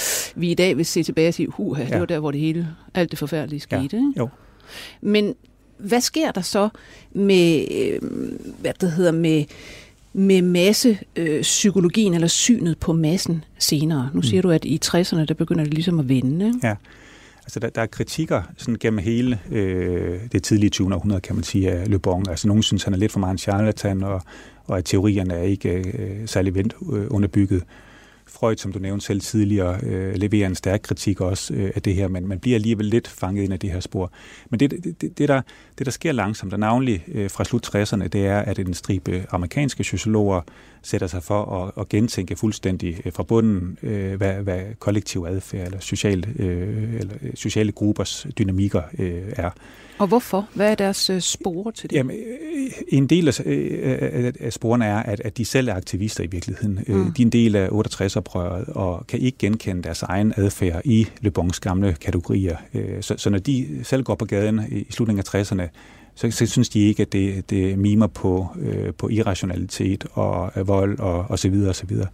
[0.40, 1.98] vi i dag vil se tilbage og sige, huha, det Ja.
[1.98, 3.78] var der, hvor det hele, alt det forfærdelige skete.
[3.78, 3.84] Ja.
[3.96, 4.12] Ikke?
[4.18, 4.28] Jo.
[5.00, 5.34] Men
[5.78, 6.68] hvad sker der så
[7.12, 8.00] med, øh,
[8.60, 9.44] hvad det hedder, med,
[10.12, 14.10] med masse øh, psykologien eller synet på massen senere?
[14.14, 16.46] Nu siger du, at i 60'erne, der begynder det ligesom at vende.
[16.46, 16.58] Ikke?
[16.62, 16.74] Ja.
[17.50, 20.94] Altså, der, der er kritikker sådan gennem hele øh, det tidlige 20.
[20.94, 22.28] århundrede, kan man sige, af Le Bon.
[22.28, 24.22] Altså, nogen synes, han er lidt for meget en charlatan, og,
[24.64, 27.62] og at teorierne er ikke øh, særlig vendt øh, underbygget.
[28.30, 31.94] Freud, som du nævnte selv tidligere, øh, leverer en stærk kritik også øh, af det
[31.94, 34.12] her, men man bliver alligevel lidt fanget ind af det her spor.
[34.50, 35.42] Men det, det, det, det, der,
[35.78, 39.26] det der sker langsomt, og navnlig øh, fra slut 60'erne, det er, at en stribe
[39.30, 40.40] amerikanske sociologer
[40.82, 45.66] sætter sig for at, at gentænke fuldstændig øh, fra bunden, øh, hvad, hvad kollektiv adfærd
[45.66, 49.50] eller, social, øh, eller øh, sociale gruppers dynamikker øh, er.
[50.00, 50.48] Og hvorfor?
[50.54, 51.96] Hvad er deres øh, spore til det?
[51.96, 56.24] Jamen, øh, en del af, øh, af- sporene er, at, at de selv er aktivister
[56.24, 56.78] i virkeligheden.
[56.88, 57.12] Mm.
[57.12, 61.30] De er en del af 68-oprøret og kan ikke genkende deres egen adfærd i Le
[61.30, 62.56] Bons gamle kategorier.
[62.74, 65.68] Øh, Så, så når de selv går på gaden i slutningen af 60'erne,
[66.14, 70.68] så, så synes de ikke, at det, det mimer på, øh, på irrationalitet og øh,
[70.68, 72.06] vold og, og så videre og så videre.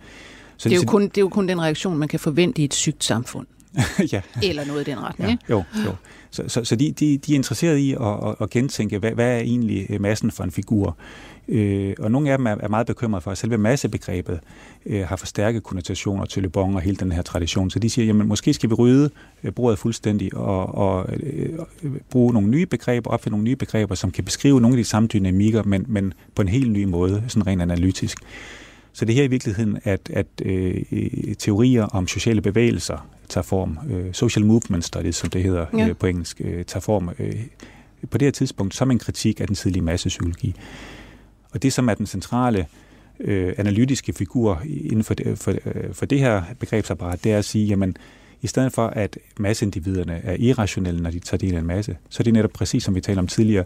[0.57, 2.62] Så, det, er jo så- kun, det er jo kun den reaktion, man kan forvente
[2.62, 3.46] i et sygt samfund.
[4.12, 4.20] ja.
[4.42, 5.29] Eller noget i den retning.
[5.29, 5.44] Ja, ikke?
[5.51, 5.92] jo, jo.
[6.37, 9.37] Så, så, så de, de, de er interesserede i at, at, at gentænke, hvad, hvad
[9.37, 10.96] er egentlig øh, massen for en figur?
[11.49, 14.40] Øh, og nogle af dem er, er meget bekymrede for, at selve massebegrebet
[14.87, 17.70] øh, har forstærket konnotationer til Le Bon og hele den her tradition.
[17.70, 19.11] Så de siger, jamen måske skal vi rydde
[19.44, 21.49] øh, bordet fuldstændig og, og øh,
[21.83, 24.85] øh, bruge nogle nye begreber, opfinde nogle nye begreber, som kan beskrive nogle af de
[24.85, 28.18] samme dynamikker, men, men på en helt ny måde, sådan rent analytisk.
[28.92, 30.83] Så det her i virkeligheden, at, at øh,
[31.38, 35.89] teorier om sociale bevægelser tager form, øh, social movement studies, som det hedder Ja.
[35.89, 37.35] øh, på engelsk, øh, tager form øh,
[38.11, 40.55] på det her tidspunkt som en kritik af den tidlige massepsykologi.
[41.51, 42.67] Og det, som er den centrale
[43.21, 45.55] øh, analytiske figur inden for det, for,
[45.93, 47.97] for det her begrebsapparat, det er at sige, jamen,
[48.43, 52.23] i stedet for at masseindividerne er irrationelle, når de tager del i en masse, så
[52.23, 53.65] er det netop præcis, som vi talte om tidligere,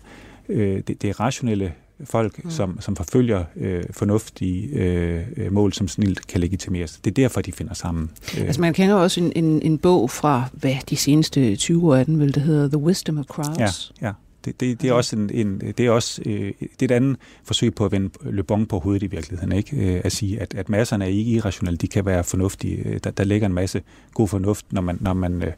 [0.48, 1.72] øh, det, det er rationelle
[2.04, 2.50] folk, Mm.
[2.50, 7.00] som, som forfølger øh, fornuftige øh, øh, mål, som snilt kan legitimeres.
[7.04, 8.10] Det er derfor, de finder sammen.
[8.38, 11.94] Øh, Altså man kender også en, en, en bog fra, hvad de seneste 20 år
[11.96, 13.92] er den vel, der hedder The Wisdom of Crowds.
[14.02, 14.12] Ja, ja.
[14.44, 17.16] Det, det, det er også, en, en, det er også øh, det er et andet
[17.44, 19.52] forsøg på at vende Le Bon på hovedet i virkeligheden.
[19.52, 19.76] Ikke?
[19.94, 22.76] Øh, at sige, at, at masserne er ikke irrationelle, de kan være fornuftige.
[22.88, 23.82] Øh, Der, der ligger en masse
[24.14, 25.52] god fornuft, når man, når man øh,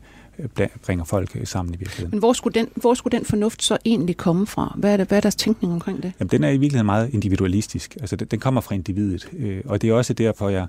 [0.82, 2.10] bringer folk øh, sammen i virkeligheden.
[2.10, 4.74] Men hvor skulle, den, hvor skulle den fornuft så egentlig komme fra?
[4.78, 6.12] Hvad er, det, hvad er deres tænkning omkring det?
[6.20, 7.96] Jamen, den er i virkeligheden meget individualistisk.
[8.00, 9.28] Altså, den, den kommer fra individet.
[9.38, 10.66] Øh, og det er også derfor, jeg...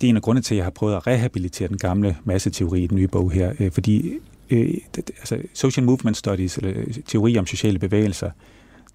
[0.00, 2.82] Det er en af grundene til, at jeg har prøvet at rehabilitere den gamle masseteori
[2.82, 3.52] i den nye bog her.
[3.60, 4.12] Øh, fordi
[4.50, 8.30] øh, det, altså, social movement studies, eller teori om sociale bevægelser,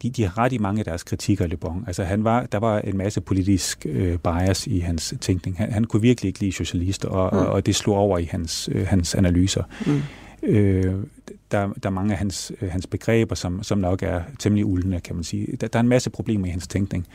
[0.01, 1.83] de, de har ret i mange af deres kritikker af Le Bon.
[1.87, 5.57] Altså, han var, der var en masse politisk øh, bias i hans tænkning.
[5.57, 7.39] Han, han kunne virkelig ikke lide socialister, og, Mm.
[7.39, 9.63] og, og det slog over i hans, øh, hans analyser.
[9.85, 10.01] Mm.
[10.43, 10.95] Øh,
[11.51, 14.99] der, der er mange af hans, øh, hans begreber, som, som nok er temmelig uldne,
[14.99, 15.57] kan man sige.
[15.61, 17.07] Der, der er en masse problemer i hans tænkning.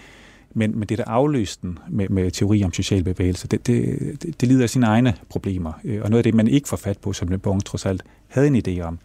[0.57, 4.41] Men, men det, der afløste den med, med teori om social bevægelse, det, det, det,
[4.41, 5.73] det lider af sine egne problemer.
[5.85, 8.03] Øh, Og noget af det, man ikke får fat på, som Le Bon trods alt
[8.29, 8.99] havde en idé om,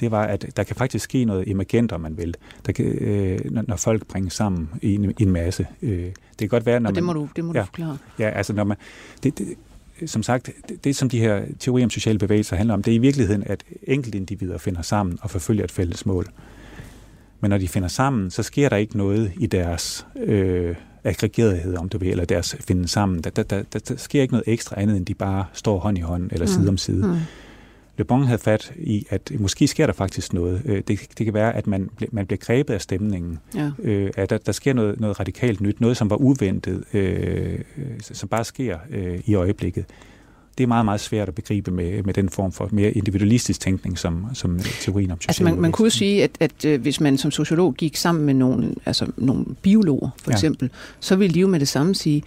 [0.00, 2.34] det var, at der kan faktisk ske noget emergent, om man vil,
[2.66, 5.66] der kan, øh, når, når folk bringes sammen i en, i en masse.
[5.82, 7.16] Øh, det kan godt være, når Og det man...
[7.16, 7.60] må du, det må Ja.
[7.60, 7.98] du forklare.
[8.18, 8.76] Ja, altså når man,
[9.22, 9.46] det, det,
[10.10, 12.94] som sagt, det, det som de her teorier om sociale bevægelser handler om, det er
[12.94, 16.26] i virkeligheden, at enkeltindivider finder sammen og forfølger et fælles mål.
[17.40, 20.74] Men når de finder sammen, så sker der ikke noget i deres øh,
[21.04, 23.20] aggregerethed, om du vil, eller deres finde sammen.
[23.20, 25.98] Der, der, der, der, der sker ikke noget ekstra andet, end de bare står hånd
[25.98, 27.06] i hånd eller side om side.
[27.06, 27.16] Mm.
[27.98, 30.62] Le Bon havde fat i, at måske sker der faktisk noget.
[30.64, 33.38] Øh, Det, det kan være, at man, man bliver grebet af stemningen.
[33.54, 33.70] Ja.
[33.82, 37.58] Øh, at der, der sker noget, noget radikalt nyt, noget som var uventet, øh,
[38.00, 39.84] som bare sker øh, i øjeblikket.
[40.58, 43.98] Det er meget, meget svært at begribe med, med den form for mere individualistisk tænkning,
[43.98, 47.30] som, som teorien om Altså man, man kunne sige, at, at øh, hvis man som
[47.30, 50.34] sociolog gik sammen med nogle, altså nogle biologer for Ja.
[50.34, 52.22] eksempel, så ville de jo med det samme sige,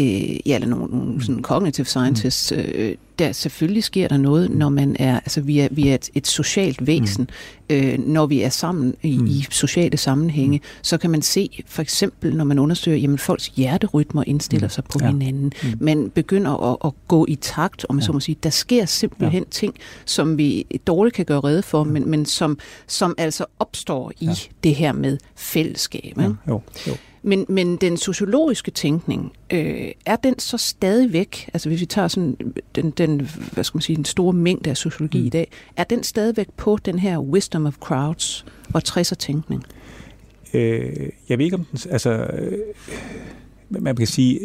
[0.00, 4.68] øh, ja, eller nogle, nogle sådan cognitive scientists, øh, der selvfølgelig sker der noget, når
[4.68, 7.30] man er, altså vi er, vi er et, et socialt væsen,
[7.70, 9.26] øh, når vi er sammen i, Mm.
[9.26, 14.24] i sociale sammenhænge, så kan man se, for eksempel når man undersøger, jamen folks hjerterytmer
[14.26, 14.70] indstiller Mm.
[14.70, 15.06] sig på Ja.
[15.10, 15.68] hinanden, Mm.
[15.80, 18.06] man begynder at, at gå i takt, om man Ja.
[18.06, 22.08] så må sige, der sker simpelthen ting, som vi dårligt kan gøre rede for, men,
[22.10, 24.34] men som, som altså opstår i Ja.
[24.64, 26.14] det her med fællesskab.
[26.18, 26.96] Ja, jo, jo.
[27.22, 32.36] Men, men den sociologiske tænkning, øh, er den så stadigvæk, altså hvis vi tager sådan
[32.74, 33.09] den, den,
[33.52, 35.26] hvad skal man sige, den store mængde af sociologi mm.
[35.26, 39.64] I dag, er den stadigvæk på den her wisdom of crowds og 60'er tænkning?
[40.54, 42.58] øh, jeg ved ikke om den, altså, øh,
[43.68, 44.40] man kan sige,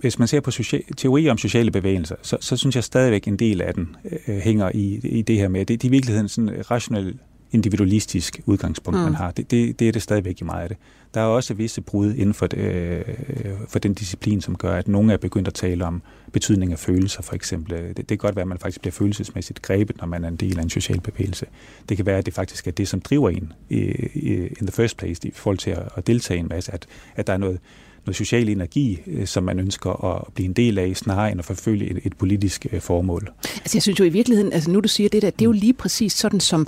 [0.00, 3.36] hvis man ser på social, teorier om sociale bevægelser, så, så synes jeg stadigvæk en
[3.36, 3.96] del af den
[4.28, 7.18] øh, hænger i, i det her med, det, det er i virkeligheden sådan rationel
[7.56, 9.04] individualistisk udgangspunkt, mm.
[9.04, 9.30] man har.
[9.30, 10.76] Det, det, det er det stadigvæk i meget af det.
[11.14, 13.02] Der er også visse brud inden for, det, øh,
[13.68, 17.22] for den disciplin, som gør, at nogle er begyndt at tale om betydning af følelser,
[17.22, 17.76] for eksempel.
[17.76, 20.36] Det, det kan godt være, at man faktisk bliver følelsesmæssigt grebet, når man er en
[20.36, 21.46] del af en social bevægelse.
[21.88, 23.80] Det kan være, at det faktisk er det, som driver en i,
[24.14, 26.86] i, in the first place, i forhold til at, at deltage i en masse, at,
[27.16, 27.58] at der er noget,
[28.06, 31.44] noget social energi, øh, som man ønsker at blive en del af, snarere end at
[31.44, 33.28] forfølge et, et politisk øh, formål.
[33.44, 35.52] Altså jeg synes jo i virkeligheden, altså nu du siger det der, det er jo
[35.52, 36.66] lige præcis sådan, som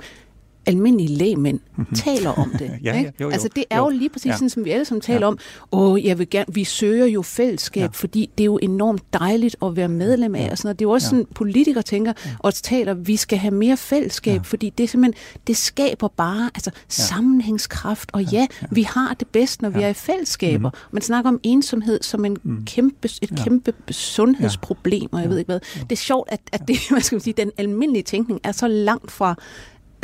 [0.65, 1.95] almindelige lægmænd mm-hmm.
[1.95, 2.71] taler om det.
[2.83, 3.13] ja, ikke?
[3.19, 4.33] Jo, jo, altså det er jo, jo lige præcis ja.
[4.33, 5.27] sådan, som vi alle sammen taler ja.
[5.27, 5.37] om.
[5.71, 7.89] Åh, jeg vil gerne, vi søger jo fællesskab, ja.
[7.93, 10.45] fordi det er jo enormt dejligt at være medlem af.
[10.45, 10.51] Ja.
[10.51, 10.79] Og sådan noget.
[10.79, 11.09] Det er jo også ja.
[11.09, 12.31] sådan, politikere tænker ja.
[12.39, 14.41] og taler, vi skal have mere fællesskab, ja.
[14.43, 16.79] fordi det simpelthen, det skaber bare altså, ja.
[16.87, 18.09] sammenhængskraft.
[18.13, 19.77] Og ja, ja, vi har det bedst, når ja.
[19.77, 20.69] vi er i fællesskaber.
[20.69, 20.77] Mm.
[20.91, 22.65] Man snakker om ensomhed som en mm.
[22.65, 23.43] kæmpe, et ja.
[23.43, 25.29] kæmpe sundhedsproblem, og jeg ja.
[25.29, 25.59] ved ikke hvad.
[25.79, 28.67] Det er sjovt, at, at det, hvad skal man sige, den almindelige tænkning er så
[28.67, 29.35] langt fra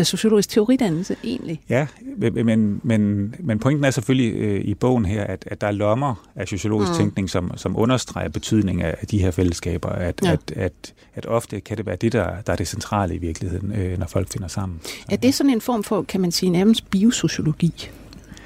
[0.03, 1.61] sociologisk teoridannelse egentlig.
[1.69, 5.71] Ja, men, men, men pointen er selvfølgelig øh, i bogen her, at, at der er
[5.71, 6.97] lommer af sociologisk mm.
[6.97, 10.31] tænkning, som, som understreger betydningen af de her fællesskaber, at, ja.
[10.31, 13.71] at, at, at ofte kan det være det, der, der er det centrale i virkeligheden,
[13.71, 14.79] øh, når folk finder sammen.
[15.09, 17.89] Er det sådan en form for, kan man sige, nærmest biosociologi,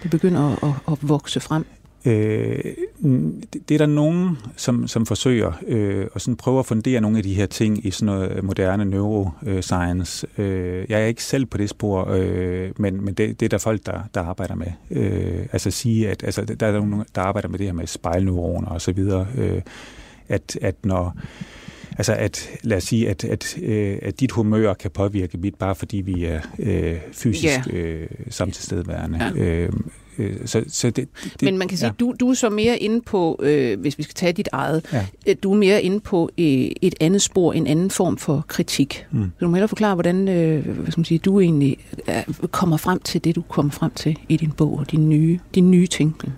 [0.04, 1.66] det begynder at, at, at vokse frem?
[2.06, 2.60] Øh,
[3.70, 7.24] det er der nogen, som, som forsøger øh, at sådan prøve at fundere nogle af
[7.24, 10.28] de her ting i sådan noget moderne neuroscience.
[10.38, 13.58] Øh, jeg er ikke selv på det spor, øh, men, men det, det er der
[13.58, 14.72] folk, der, der arbejder med.
[14.92, 18.68] Øh, altså sige, at altså, der er nogen, der arbejder med det her med spejlneuroner
[18.68, 19.28] og så videre.
[19.38, 19.62] Øh,
[20.30, 21.16] at, at når
[21.98, 25.76] Altså at, lad os sige, at, at, øh, at dit humør kan påvirke mit, bare
[25.76, 28.02] fordi vi er øh, fysisk yeah.
[28.02, 29.34] øh, samtidsstedværende.
[29.36, 29.42] Ja.
[29.42, 29.70] Øh,
[30.20, 31.94] Øh, så, så det, det, Men man kan sige, ja.
[32.00, 35.06] du, du er så mere inde på, øh, hvis vi skal tage dit eget, ja.
[35.28, 36.46] Øh, du er mere inde på øh,
[36.82, 39.06] et andet spor, en anden form for kritik.
[39.12, 39.24] Mm.
[39.24, 41.78] Så du må hellere forklare, hvordan øh, hvad skal man sige, du egentlig
[42.08, 45.40] øh, kommer frem til det, du kommer frem til i din bog og din nye,
[45.56, 46.34] din nye tænkning.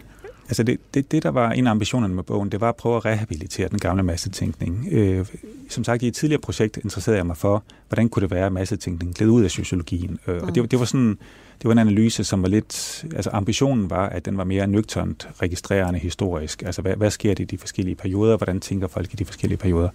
[0.51, 2.97] Altså det, det, det, der var en af ambitionerne med bogen, det var at prøve
[2.97, 4.87] at rehabilitere den gamle massetænkning.
[4.91, 5.25] Øh,
[5.69, 8.53] som sagt, i et tidligere projekt interesserede jeg mig for, hvordan kunne det være, at
[8.53, 10.19] massetænkning gled ud af sociologien.
[10.27, 10.47] Øh, mm.
[10.47, 11.17] Og det, det var sådan
[11.61, 15.29] det var en analyse, som var lidt, altså ambitionen var, at den var mere nøgternt
[15.41, 16.63] registrerende historisk.
[16.63, 19.57] Altså hvad, hvad sker der i de forskellige perioder, hvordan tænker folk i de forskellige
[19.57, 19.89] perioder.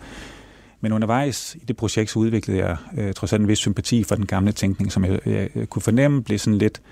[0.80, 4.14] Men undervejs i det projekt, så udviklede jeg øh, trods alt en vis sympati for
[4.14, 6.82] den gamle tænkning, som jeg, jeg, jeg kunne fornemme blev sådan lidt,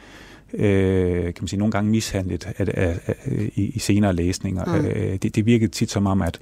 [0.54, 3.14] øh, kan man sige, nogle gange mishandlet af, af, af,
[3.54, 4.64] i, i senere læsninger.
[4.64, 4.86] Mm.
[4.86, 6.40] Øh, det, det virkede tit som om, at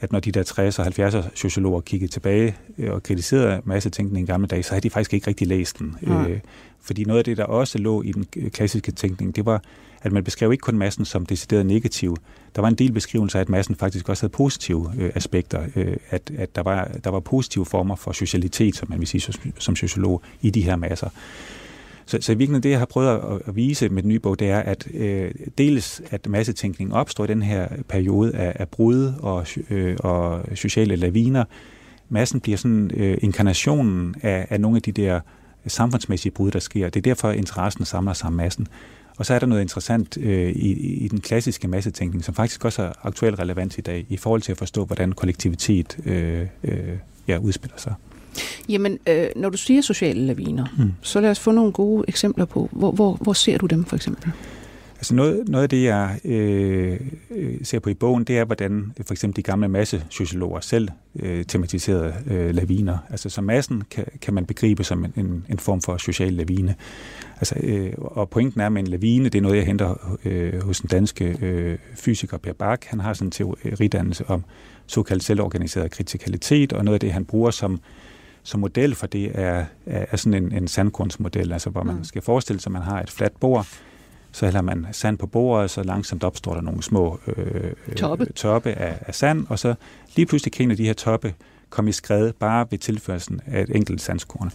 [0.00, 4.32] at når de der 60- og 70'er sociologer kiggede tilbage øh, og kritiserede massetænkning i
[4.32, 5.96] gamle dage, så havde de faktisk ikke rigtig læst den.
[6.02, 6.26] Mm.
[6.26, 6.40] Øh,
[6.80, 9.62] fordi noget af det, der også lå i den klassiske tænkning, det var,
[10.02, 12.16] at man beskrev ikke kun massen som decideret negativ.
[12.56, 15.62] Der var en del beskrivelser af, at massen faktisk også havde positive øh, aspekter.
[15.76, 19.20] Øh, at at der, var, der var positive former for socialitet, som man vil sige
[19.20, 21.08] som, som sociolog, i de her masser.
[22.06, 24.38] Så, så i virkeligheden det, jeg har prøvet at, at vise med den nye bog,
[24.38, 29.12] det er, at øh, dels at massetænkning opstår i den her periode af, af brud
[29.20, 31.44] og, øh, og sociale laviner.
[32.08, 35.20] Massen bliver sådan øh, inkarnationen af, af nogle af de der
[35.66, 36.88] samfundsmæssige brud, der sker.
[36.88, 38.66] Det er derfor, interessen samler sig om massen.
[39.18, 40.72] Og så er der noget interessant øh, i,
[41.04, 44.52] i den klassiske massetænkning, som faktisk også er aktuelt relevant i dag, i forhold til
[44.52, 47.94] at forstå, hvordan kollektivitet øh, øh, ja, udspiller sig.
[48.68, 50.92] Jamen, øh, når du siger sociale laviner, hmm.
[51.02, 53.96] så lad os få nogle gode eksempler på, hvor, hvor, hvor ser du dem for
[53.96, 54.32] eksempel?
[55.04, 58.92] Altså noget, noget af det, jeg øh, øh, ser på i bogen, det er, hvordan
[59.06, 60.88] for eksempel de gamle massesociologer selv
[61.20, 62.98] øh, tematiserede øh, laviner.
[63.10, 66.74] Altså som massen kan, kan man begribe som en, en, en form for social lavine.
[67.36, 70.80] Altså, øh, og pointen er med en lavine, det er noget, jeg henter øh, hos
[70.80, 72.84] den danske øh, fysiker Per Bak.
[72.84, 74.44] Han har sådan en teoridannelse om
[74.86, 77.80] såkaldt selvorganiseret kritikalitet, og noget af det, han bruger som
[78.44, 82.04] som model for det er, er, er sådan en, en sandkornsmodel, altså hvor man mm.
[82.04, 83.66] skal forestille sig, at man har et fladt bord,
[84.32, 88.26] så hælder man sand på bordet, og så langsomt opstår der nogle små øh, toppe,
[88.36, 89.74] toppe af, af sand, og så
[90.16, 91.34] lige pludselig kan en af de her toppe
[91.70, 94.50] komme i skred bare ved tilførelsen af et enkelt sandskorn.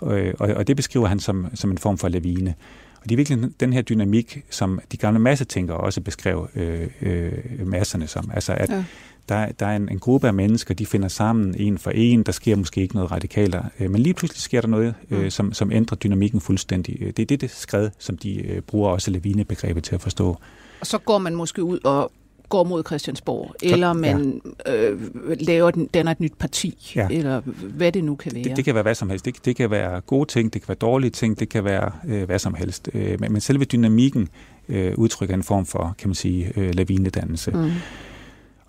[0.00, 2.54] Og, og, og det beskriver han som, som en form for lavine.
[2.96, 7.32] Og det er virkelig den her dynamik, som de gamle massetænkere også beskrev øh, øh,
[7.66, 8.30] masserne som.
[8.34, 8.84] Altså at ja
[9.28, 12.32] der, der er en, en gruppe af mennesker, de finder sammen en for en, der
[12.32, 15.30] sker måske ikke noget radikalt, øh, men lige pludselig sker der noget, øh, mm.
[15.30, 16.96] som, som ændrer dynamikken fuldstændig.
[17.00, 20.36] Øh, det er det, det skred, som de øh, bruger også Levine-begrebet til at forstå.
[20.80, 22.12] Og så går man måske ud og
[22.48, 24.76] går mod Christiansborg, eller man ja.
[24.76, 25.00] øh,
[25.40, 27.08] laver den, den et nyt parti, ja.
[27.10, 27.40] eller
[27.74, 28.44] hvad det nu kan være.
[28.44, 29.24] Det, det kan være hvad som helst.
[29.24, 32.24] Det, det kan være gode ting, det kan være dårlige ting, det kan være øh,
[32.24, 32.88] hvad som helst.
[32.94, 34.28] Øh, men, men selve dynamikken
[34.68, 37.50] øh, udtrykker en form for, kan man sige, øh, lavinedannelse.
[37.50, 37.70] Mm.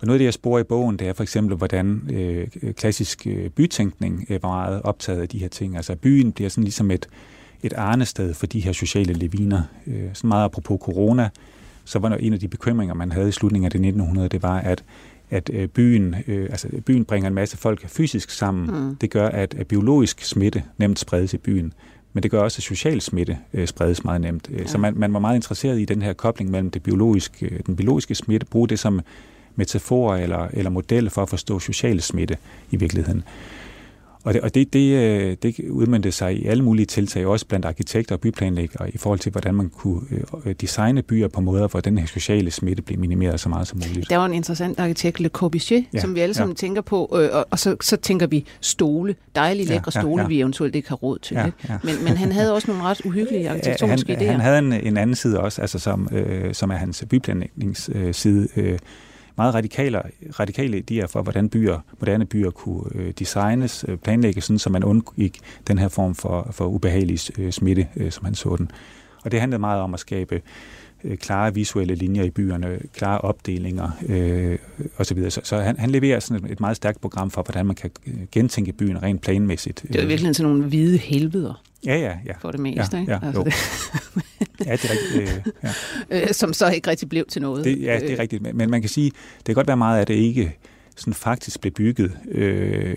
[0.04, 3.26] Og noget af det, jeg sporer i bogen, det er for eksempel, hvordan øh, klassisk
[3.26, 5.76] øh, bytænkning er meget optaget af de her ting.
[5.76, 7.08] Altså byen bliver sådan ligesom et,
[7.62, 9.62] et arnested for de her sociale leviner.
[9.86, 11.28] Øh, sådan meget apropos corona,
[11.84, 14.58] så var en af de bekymringer, man havde i slutningen af det 1900, det var,
[14.58, 14.84] at
[15.30, 18.86] at øh, byen, øh, altså byen bringer en masse folk fysisk sammen.
[18.88, 18.96] Mm.
[18.96, 21.72] Det gør, at, biologisk smitte nemt spredes i byen.
[22.12, 24.50] Men det gør også, at social smitte øh, spredes meget nemt.
[24.58, 24.66] Ja.
[24.66, 27.76] Så man, man var meget interesseret i den her kobling mellem det biologiske, øh, den
[27.76, 29.00] biologiske smitte, bruge det som
[29.56, 32.36] metafor eller, eller model for at forstå social smitte
[32.70, 33.24] i virkeligheden.
[34.24, 37.66] Og det, og det, det, øh, det udmyndte sig i alle mulige tiltag, også blandt
[37.66, 40.00] arkitekter og byplanlæggere, i forhold til, hvordan man kunne
[40.44, 43.80] øh, designe byer på måder, hvor den her sociale smitte blev minimeret så meget som
[43.88, 44.10] muligt.
[44.10, 46.56] Der var en interessant arkitekt, Le Corbusier, ja, som vi alle sammen ja.
[46.56, 50.22] tænker på, øh, og, og så, så tænker vi stole, dejlige lækre ja, ja, stole,
[50.22, 50.28] ja.
[50.28, 51.34] vi eventuelt ikke har råd til.
[51.34, 51.78] Ja, ja.
[51.82, 54.30] Men, men han havde også nogle ret uhyggelige arkitektoniske han, idéer.
[54.30, 58.78] Han havde en, en anden side også, altså som, øh, som er hans byplanlægningsside, øh,
[59.36, 60.02] meget radikale,
[60.40, 64.84] radikale idéer for, hvordan byer, moderne byer kunne øh, designes, øh, planlægges, sådan, så man
[64.84, 68.70] undgik den her form for, for ubehagelig øh, smitte, som han så den.
[69.24, 70.40] Og det handlede meget om at skabe øh,
[71.16, 74.58] klare visuelle linjer i byerne, klare opdelinger øh,
[74.98, 75.30] osv.
[75.30, 77.90] Så, så han, han leverer sådan et, et meget stærkt program for, hvordan man kan
[78.06, 79.84] øh, gentænke byen rent planmæssigt.
[79.92, 81.62] Det er virkelig sådan nogle hvide helveder.
[81.86, 82.32] Ja, ja, ja.
[82.40, 83.12] For det meste, ja, ikke?
[83.12, 83.44] Ja, altså jo.
[83.44, 83.54] Det.
[84.66, 85.22] ja, det er rigtigt.
[85.22, 85.70] Øh, ja.
[86.22, 87.64] Øh, som så ikke rigtig blev til noget.
[87.64, 88.42] Det, ja, det er rigtigt.
[88.42, 90.56] Men, men man kan sige, det kan godt være meget, at det ikke
[90.96, 92.94] sådan faktisk blev bygget, øh,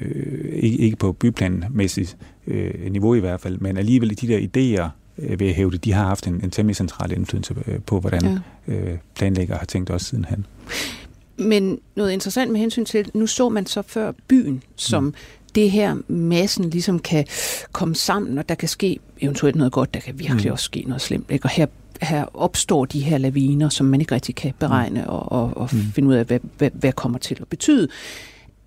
[0.54, 2.18] ikke, ikke på byplanmæssigt
[2.48, 5.94] øh, niveau i hvert fald, men alligevel de der idéer, øh, vil jeg hævde, de
[5.94, 8.74] har haft en, en temmelig central indflydelse øh, på, hvordan ja.
[8.74, 10.46] øh, planlæggere har tænkt også sidenhen.
[11.38, 15.14] Men noget interessant med hensyn til, nu så man så før byen som mm
[15.58, 17.26] det her massen ligesom kan
[17.72, 20.52] komme sammen, og der kan ske eventuelt noget godt, der kan virkelig mm.
[20.52, 21.32] også ske noget slemt.
[21.32, 21.46] Ikke?
[21.46, 21.66] Og her,
[22.02, 25.10] her opstår de her laviner, som man ikke rigtig kan beregne mm.
[25.10, 25.80] og, og, og mm.
[25.80, 27.88] finde ud af, hvad, hvad, hvad kommer til at betyde.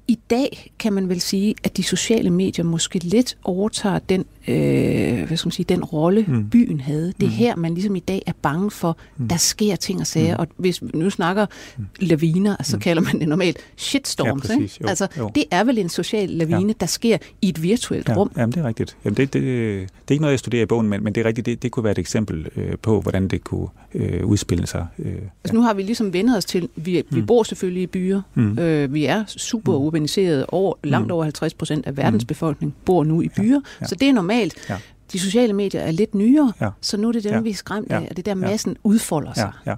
[0.08, 5.26] I dag kan man vel sige, at de sociale medier måske lidt overtager den øh,
[5.26, 6.50] hvad skal man sige, den rolle, mm.
[6.50, 7.12] byen havde.
[7.20, 7.34] Det er mm.
[7.34, 9.28] her, man ligesom i dag er bange for, mm.
[9.28, 10.36] der sker ting og sager.
[10.36, 10.40] Mm.
[10.40, 11.46] Og hvis vi nu snakker
[11.78, 11.86] mm.
[12.00, 12.80] laviner, så mm.
[12.80, 14.48] kalder man det normalt shitstorms.
[14.48, 15.30] Ja, præcis, jo, altså, jo.
[15.34, 16.72] det er vel en social lavine, ja.
[16.80, 18.32] der sker i et virtuelt ja, rum.
[18.36, 18.96] Jamen, det er rigtigt.
[19.04, 21.24] Jamen, det, det, det er ikke noget, jeg studerer i bogen, men, men det er
[21.24, 21.46] rigtigt.
[21.46, 24.86] Det, det kunne være et eksempel øh, på, hvordan det kunne øh, udspille sig.
[24.98, 25.52] Øh, altså, ja.
[25.52, 27.26] nu har vi ligesom vendet os til, vi, vi mm.
[27.26, 28.22] bor selvfølgelig i byer.
[28.34, 28.58] Mm.
[28.58, 29.84] Øh, vi er super mm.
[29.84, 30.46] urbaniseret.
[30.48, 31.12] Over, langt mm.
[31.12, 32.26] over 50 procent af verdens mm.
[32.26, 33.44] befolkning bor nu i byer.
[33.44, 33.60] Ja.
[33.80, 33.86] Ja.
[33.86, 34.29] Så det er normalt.
[34.68, 34.78] Ja.
[35.12, 36.70] De sociale medier er lidt nyere, ja.
[36.80, 37.40] så nu er det dem, ja.
[37.40, 38.78] vi er skræmt af, og det der massen ja.
[38.82, 39.52] udfolder sig.
[39.66, 39.70] Ja.
[39.70, 39.76] Ja.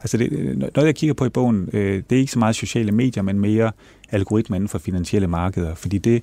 [0.00, 2.92] Altså det, noget, jeg kigger på i bogen, øh, det er ikke så meget sociale
[2.92, 3.72] medier, men mere
[4.10, 6.22] algoritmer inden for finansielle markeder, fordi det,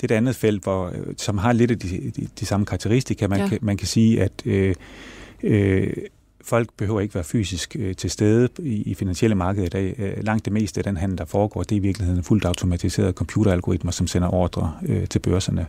[0.00, 2.66] det er et andet felt, hvor, øh, som har lidt af de, de, de samme
[2.66, 3.28] karakteristika.
[3.28, 3.48] Man, ja.
[3.48, 4.74] kan, man kan sige, at øh,
[5.42, 5.92] øh,
[6.44, 9.94] folk behøver ikke være fysisk øh, til stede i, i finansielle markeder i dag.
[9.98, 13.14] Øh, langt det meste af den handel, der foregår, det er i virkeligheden fuldt automatiseret
[13.14, 15.66] computeralgoritmer, som sender ordre øh, til børserne.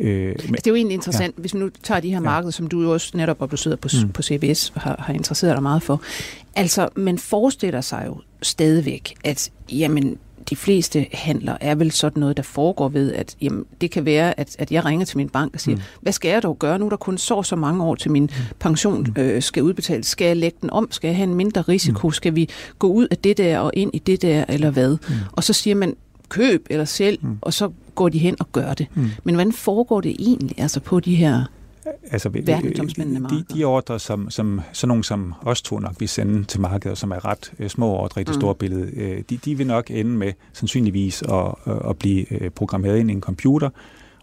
[0.00, 1.40] Øh, altså, det er jo egentlig interessant, ja.
[1.40, 2.52] hvis vi nu tager de her markeder, ja.
[2.52, 4.12] som du jo også netop, du sidder på, mm.
[4.12, 6.02] på CBS, har, har interesseret dig meget for.
[6.56, 10.18] Altså, man forestiller sig jo stadigvæk, at jamen,
[10.50, 14.40] de fleste handler er vel sådan noget, der foregår ved, at jamen, det kan være,
[14.40, 15.82] at, at jeg ringer til min bank og siger, mm.
[16.00, 18.56] hvad skal jeg dog gøre nu, der kun så så mange år til min mm.
[18.58, 19.22] pension mm.
[19.22, 20.06] øh, skal udbetales?
[20.06, 20.88] Skal jeg lægge den om?
[20.90, 22.08] Skal jeg have en mindre risiko?
[22.08, 22.12] Mm.
[22.12, 24.90] Skal vi gå ud af det der og ind i det der, eller hvad?
[24.90, 25.14] Mm.
[25.32, 25.96] Og så siger man,
[26.28, 27.38] køb eller sælg, mm.
[27.40, 28.86] og så går de hen og gør det.
[28.94, 29.10] Mm.
[29.24, 31.44] Men hvordan foregår det egentlig altså på de her
[32.10, 33.42] altså, verdensomspændende markeder?
[33.42, 36.98] De, de ordre, som, som sådan nogle som os to nok vi sende til markedet,
[36.98, 38.40] som er ret øh, små ordre i det mm.
[38.40, 42.98] store billede, øh, de, de vil nok ende med sandsynligvis at, at blive øh, programmeret
[42.98, 43.70] ind i en computer,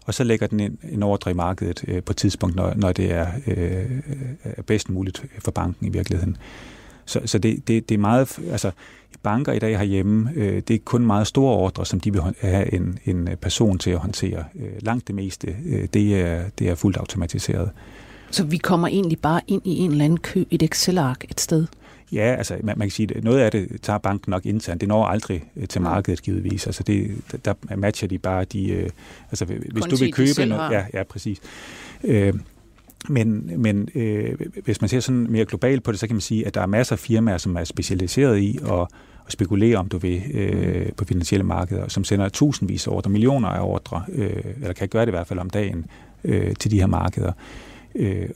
[0.06, 2.92] og så lægger den en, en ordre i markedet øh, på et tidspunkt, når, når
[2.92, 6.36] det er øh, bedst muligt for banken i virkeligheden.
[7.06, 8.70] Så, så det, det, det er meget, altså
[9.22, 12.74] banker i dag herhjemme, øh, det er kun meget store ordre, som de vil have
[12.74, 14.44] en, en person til at håndtere.
[14.54, 17.70] Øh, langt det meste, øh, det, er, det er fuldt automatiseret.
[18.30, 21.66] Så vi kommer egentlig bare ind i en eller anden kø, et Excel-ark et sted?
[22.12, 24.80] Ja, altså man, man kan sige, at noget af det tager banken nok internt.
[24.80, 26.66] Det når aldrig øh, til markedet givetvis.
[26.66, 27.10] Altså det,
[27.44, 28.68] der matcher de bare de...
[28.68, 28.90] Øh,
[29.30, 30.70] altså hvis Kun du vil købe noget...
[30.70, 31.40] Ja, ja, præcis.
[32.04, 32.34] Øh,
[33.08, 36.46] men, men øh, hvis man ser sådan mere globalt på det, så kan man sige,
[36.46, 38.80] at der er masser af firmaer, som er specialiseret i at,
[39.26, 43.48] at spekulere, om du vil, øh, på finansielle markeder, som sender tusindvis af ordre, millioner
[43.48, 45.86] af ordre, øh, eller kan gøre det i hvert fald om dagen,
[46.24, 47.28] øh, til de her markeder.
[47.28, 47.75] Øh,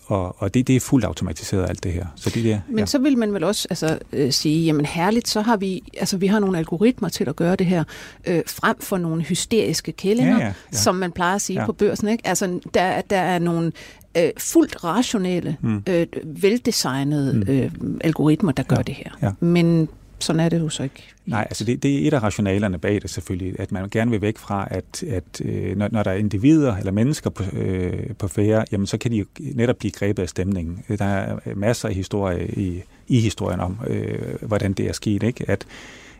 [0.06, 2.06] og og det, det er fuldt automatiseret alt det her.
[2.16, 2.86] Så det der, Men ja.
[2.86, 6.26] så vil man vel også altså, øh, sige, jamen herligt, så har vi, altså, vi
[6.26, 7.84] har nogle algoritmer til at gøre det her,
[8.26, 10.76] øh, frem for nogle hysteriske kællinger, Ja, ja, ja.
[10.78, 11.66] som man plejer at sige Ja.
[11.66, 12.08] på børsen.
[12.08, 12.26] Ikke?
[12.26, 13.72] Altså, der, der er nogle
[14.16, 15.82] øh, fuldt rationelle, Mm.
[15.88, 17.42] øh, veldesignede Mm.
[17.48, 19.10] øh, algoritmer, der gør Ja, det her.
[19.22, 19.30] ja.
[19.40, 19.88] Men
[20.20, 21.08] sådan er det jo så ikke.
[21.26, 24.20] Nej, altså det, det er et af rationalerne bag det selvfølgelig, at man gerne vil
[24.20, 28.28] væk fra, at, at øh, når, når der er individer eller mennesker på, øh, på
[28.28, 30.84] færre, jamen så kan de jo netop blive grebet af stemningen.
[30.98, 35.44] Der er masser af historie i, i historien om, øh, hvordan det er sket, ikke?
[35.48, 35.66] At,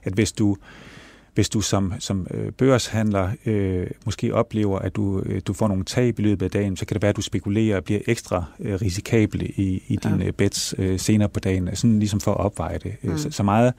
[0.05, 0.57] at hvis du
[1.35, 5.85] hvis du som, som øh, børshandler øh, måske oplever, at du, øh, du får nogle
[5.85, 8.45] tab i løbet af dagen, så kan det være, at du spekulerer og bliver ekstra
[8.61, 10.31] øh, risikabel i, i dine ja.
[10.31, 12.97] bets øh, senere på dagen, sådan ligesom for at opveje det.
[13.03, 13.11] Mm.
[13.11, 13.19] Mm.
[13.19, 13.75] Så, så meget,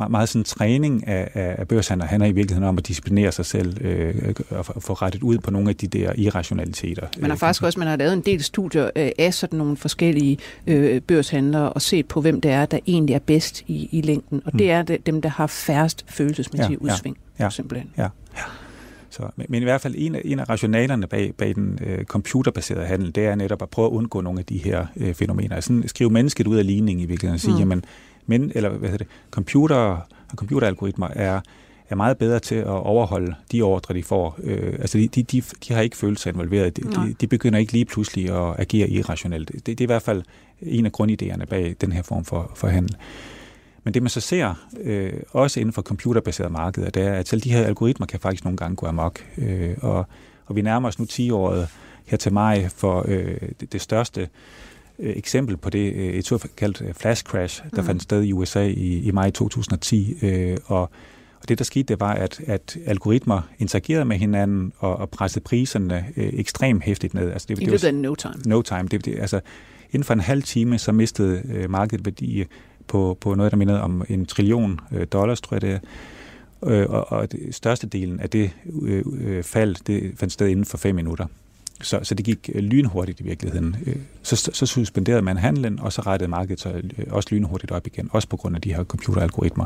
[0.00, 3.46] meget, meget sådan træning af, af, af børshandler handler i virkeligheden om at disciplinere sig
[3.46, 7.06] selv øh, og få- rettet ud på nogle af de der irrationaliteter.
[7.18, 9.76] Man har Øh, faktisk også man har lavet en del studier øh, af sådan nogle
[9.76, 14.00] forskellige øh, børshandlere og set på, hvem det er, der egentlig er bedst i, i
[14.00, 14.42] længden.
[14.44, 14.58] Og Mm.
[14.58, 17.50] det er det, dem, der har færrest følelsesmæssige Ja, ja, udsving, ja.
[17.50, 17.90] simpelthen.
[19.12, 22.86] Så, men, i hvert fald en af, en af rationalerne bag, bag den øh, computerbaserede
[22.86, 25.60] handel, det er netop at prøve at undgå nogle af de her øh, fænomener.
[25.60, 27.58] Sådan skrive mennesket ud af ligningen i virkeligheden og sige, mm.
[27.58, 27.84] jamen,
[28.26, 31.40] men, eller hvad hedder det, computer og computeralgoritmer er,
[31.90, 34.38] er meget bedre til at overholde de ordre, de får.
[34.42, 36.76] Øh, altså, de, de, de, de har ikke følelser involveret.
[36.76, 39.48] De, de, de begynder ikke lige pludselig at agere irrationelt.
[39.48, 40.22] Det, det er i hvert fald
[40.62, 42.96] en af grundidéerne bag den her form for, for handel.
[43.84, 47.40] Men det man så ser, øh, også inden for computerbaserede markeder, det er, at selv
[47.40, 49.24] de her algoritmer kan faktisk nogle gange gå amok.
[49.38, 50.06] Øh, og,
[50.46, 51.68] og vi nærmer os nu 10-året
[52.06, 54.28] her til maj for øh, det, det største øh,
[55.02, 57.86] eksempel på det, øh, et såkaldt øh, flash crash, der mm.
[57.86, 60.16] fandt sted i USA i, i maj 2010.
[60.22, 60.80] Øh, og,
[61.40, 65.44] og det, der skete, det var, at, at algoritmer interagerede med hinanden og, og pressede
[65.44, 67.30] priserne øh, ekstremt hæftigt ned.
[67.30, 68.34] Altså det, I løbet af no time.
[68.46, 68.88] no time.
[68.90, 69.40] Det, det, altså,
[69.92, 72.44] inden for en halv time, så mistede øh, markedet værdi
[72.86, 75.78] på, på noget, der mindede om en trillion øh, dollars, tror jeg det er.
[76.66, 78.50] Øh, og, og størstedelen af det
[78.82, 81.26] øh, øh, fald, det fandt sted inden for fem minutter.
[81.82, 83.76] Så, så det gik øh, lynhurtigt i virkeligheden.
[83.86, 87.86] Øh, så, så suspenderede man handlen, og så rettede markedet sig øh, også lynhurtigt op
[87.86, 89.64] igen, også på grund af de her computeralgoritmer.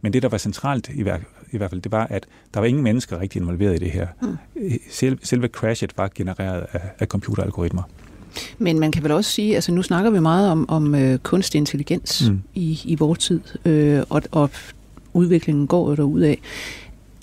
[0.00, 1.18] Men det, der var centralt i, hver,
[1.52, 4.06] i hvert fald, det var, at der var ingen mennesker rigtig involveret i det her.
[4.22, 4.36] Mm.
[4.90, 7.82] Selve, selve crashet var genereret af, af computeralgoritmer.
[8.58, 11.58] Men man kan vel også sige, altså nu snakker vi meget om, om øh, kunstig
[11.58, 12.42] intelligens mm.
[12.54, 14.50] I, i vores tid, øh, og, og
[15.12, 16.34] udviklingen går jo derudad.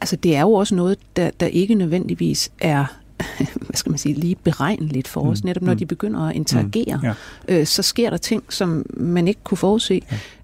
[0.01, 2.98] Altså det er jo også noget, der, der ikke nødvendigvis er
[3.65, 5.43] hvad skal man sige, lige beregneligt for os.
[5.43, 5.79] Mm, Netop når mm.
[5.79, 7.13] de begynder at interagere, ja.
[7.47, 10.01] øh, så sker der ting, som man ikke kunne forudse.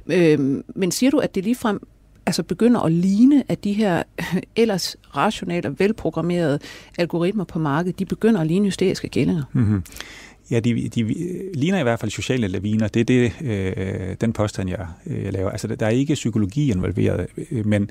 [0.09, 0.33] Ja.
[0.33, 1.87] Øh, men siger du, at det ligefrem
[2.25, 4.03] altså begynder at ligne, at de her
[4.55, 6.59] ellers rationale og velprogrammerede
[6.97, 9.43] algoritmer på markedet, de begynder at ligne hysteriske gællinger?
[9.53, 9.83] Mm-hmm.
[10.51, 11.15] Ja, de, de
[11.53, 12.87] ligner i hvert fald sociale laviner.
[12.87, 15.49] Det er det, øh, den påstand, jeg, øh, jeg laver.
[15.49, 17.89] Altså, der er ikke psykologi involveret, øh, men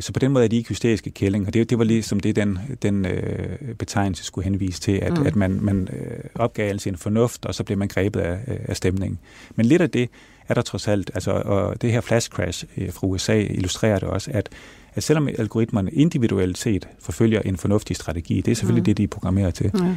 [0.00, 1.50] så på den måde er de ikke hysteriske kællinger.
[1.50, 5.18] Det, det var ligesom det, den, den øh, betegnelse skulle henvise til, at, Mm.
[5.20, 5.26] mm.
[5.26, 8.76] at man, man øh, opgav al sin fornuft, og så blev man grebet af, af
[8.76, 9.18] stemningen.
[9.56, 10.08] Men lidt af det
[10.48, 14.08] er der trods alt, altså, og det her flash crash øh, fra USA illustrerer det
[14.08, 14.48] også, at
[14.94, 18.82] at selvom algoritmerne individuelt set forfølger en fornuftig strategi, det er selvfølgelig Mm.
[18.82, 18.84] mm.
[18.84, 19.94] det, de er programmeret til, Ja.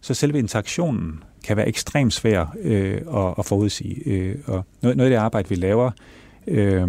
[0.00, 4.02] så selve interaktionen kan være ekstremt svær øh, at, at forudsige.
[4.06, 5.92] Øh, og noget, noget af det arbejde, vi laver øh,
[6.50, 6.88] øh,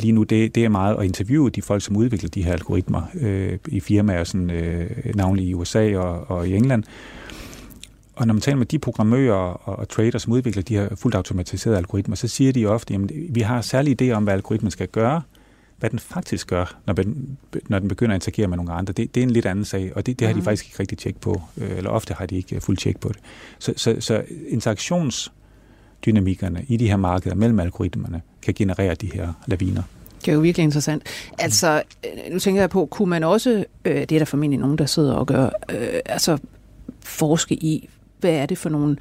[0.00, 3.02] lige nu, det, det er meget at interviewe de folk, som udvikler de her algoritmer
[3.20, 6.84] øh, i firmaer, sådan, øh, navnlig i USA og, og i England.
[8.16, 11.14] Og når man taler med de programmører og, og traders, som udvikler de her fuldt
[11.16, 13.00] automatiserede algoritmer, så siger de ofte, at
[13.30, 15.22] vi har særlige idéer om, hvad algoritmen skal gøre,
[15.78, 18.92] hvad den faktisk gør, når den, når den begynder at interagere med nogle andre.
[18.92, 20.44] Det, det er en lidt anden sag, og det, det har de Mhm.
[20.44, 23.18] faktisk ikke rigtig tjek på, øh, eller ofte har de ikke fuld tjek på det.
[23.58, 24.22] Så, så, så
[26.06, 29.82] dynamikkerne i de her markeder mellem algoritmerne kan generere de her laviner.
[30.20, 31.02] Det er jo virkelig interessant.
[31.38, 34.78] Altså, øh, nu tænker jeg på, kunne man også, øh, det er der formentlig nogen,
[34.78, 36.38] der sidder og gør, øh, altså
[37.00, 37.88] forske i,
[38.20, 38.96] hvad er det for nogle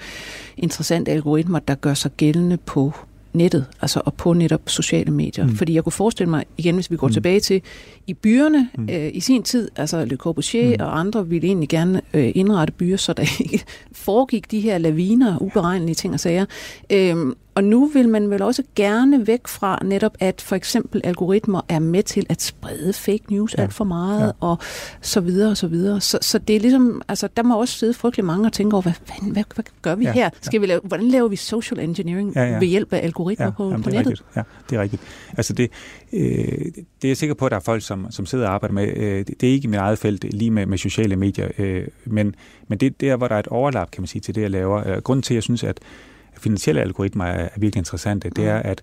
[0.57, 2.93] interessante algoritmer, der gør sig gældende på
[3.35, 5.45] nettet, altså og på netop sociale medier.
[5.45, 5.55] Mm.
[5.55, 7.13] Fordi jeg kunne forestille mig, igen hvis vi går mm.
[7.13, 7.61] Tilbage til,
[8.07, 8.89] i byerne mm.
[8.91, 10.83] Øh, i sin tid, altså Le Corbusier mm.
[10.83, 15.41] Og andre ville egentlig gerne øh, indrette byer, så der ikke foregik de her laviner,
[15.41, 16.45] uberegnelige ting og sager.
[16.89, 21.61] Øhm, Og nu vil man vel også gerne væk fra netop, at for eksempel algoritmer
[21.69, 23.61] er med til at sprede fake news ja.
[23.61, 24.31] alt for meget, ja.
[24.39, 24.57] og
[25.01, 26.01] så videre og så videre.
[26.01, 28.81] Så, så det er ligesom, altså der må også sidde frygtelig mange og tænke over,
[28.81, 30.11] hvad, hvad, hvad, hvad gør vi ja.
[30.11, 30.29] her?
[30.41, 30.61] Skal ja.
[30.61, 32.59] vi lave, hvordan laver vi social engineering ja, ja.
[32.59, 34.07] ved hjælp af algoritmer ja, på, jamen, på nettet?
[34.07, 34.35] Rigtigt.
[34.35, 35.01] Ja, det er rigtigt.
[35.37, 35.71] Altså det,
[36.13, 38.73] øh, det er jeg sikker på, at der er folk, som, som sidder og arbejder
[38.73, 38.87] med.
[38.97, 42.35] Øh, det er ikke i mit eget felt lige med, med sociale medier, øh, men,
[42.67, 44.51] men det er der, hvor der er et overlap, kan man sige, til det, jeg
[44.51, 44.87] laver.
[44.87, 45.79] Øh, grunden til, at jeg synes, at
[46.45, 48.81] finansielle algoritmer er, er virkelig interessante, det er, at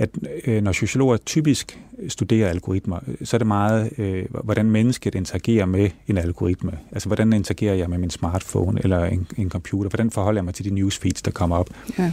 [0.00, 0.10] at
[0.46, 5.90] øh, når sociologer typisk studerer algoritmer, så er det meget, øh, hvordan mennesket interagerer med
[6.08, 6.72] en algoritme.
[6.92, 9.90] Altså, hvordan interagerer jeg med min smartphone eller en, en computer?
[9.90, 11.70] Hvordan forholder jeg mig til de newsfeeds, der kommer op?
[11.98, 12.12] Ja.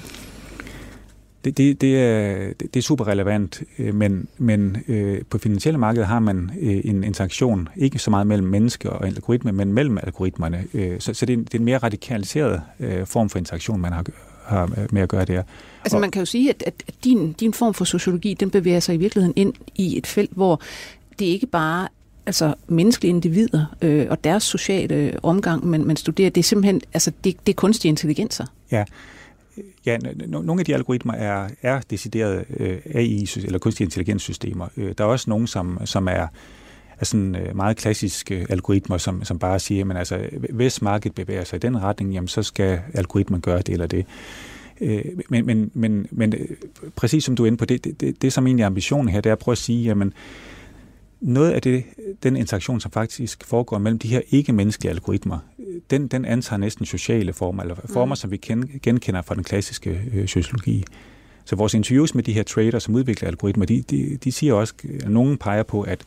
[1.45, 6.05] Det, det, det, er, det, er super relevant, øh, men, men øh, på finansielle markeder
[6.05, 10.63] har man øh, en interaktion, ikke så meget mellem mennesker og algoritme, men mellem algoritmerne.
[10.73, 13.81] Øh, så så det, er en, det er en mere radikaliseret øh, form for interaktion,
[13.81, 14.05] man har,
[14.47, 15.43] har med at gøre der.
[15.83, 16.73] Altså man kan jo sige, at, at
[17.03, 20.61] din, din form for sociologi, den bevæger sig i virkeligheden ind i et felt, hvor
[21.19, 21.87] det ikke bare
[22.25, 27.11] altså menneskelige individer øh, og deres sociale omgang, men man studerer, det er simpelthen, altså
[27.23, 28.45] det, det er kunstige intelligenser.
[28.71, 28.83] Ja,
[29.85, 34.67] ja, nogle af de algoritmer er, er deciderede øh, AI, eller kunstige intelligenssystemer.
[34.77, 36.27] Øh, der er også nogle, som, som er,
[36.99, 41.43] er sådan øh, meget klassiske algoritmer, som, som bare siger, at altså, hvis markedet bevæger
[41.43, 44.05] sig i den retning, jamen, så skal algoritmen gøre det eller det.
[44.81, 46.47] Øh, men, men, men, men øh,
[46.95, 49.21] præcis som du er inde på, det, det, det, det som egentlig er ambitionen her,
[49.21, 50.13] det er at prøve at sige, jamen,
[51.21, 51.83] noget af det,
[52.23, 55.39] den interaktion, som faktisk foregår mellem de her ikke-menneskelige algoritmer,
[55.89, 58.17] den, den antager næsten sociale former, eller former, mm.
[58.17, 58.37] som vi
[58.83, 60.83] genkender fra den klassiske øh, sociologi.
[61.45, 64.73] Så vores interviews med de her traders, som udvikler algoritmer, de, de, de siger også,
[65.03, 66.05] at nogen peger på, at,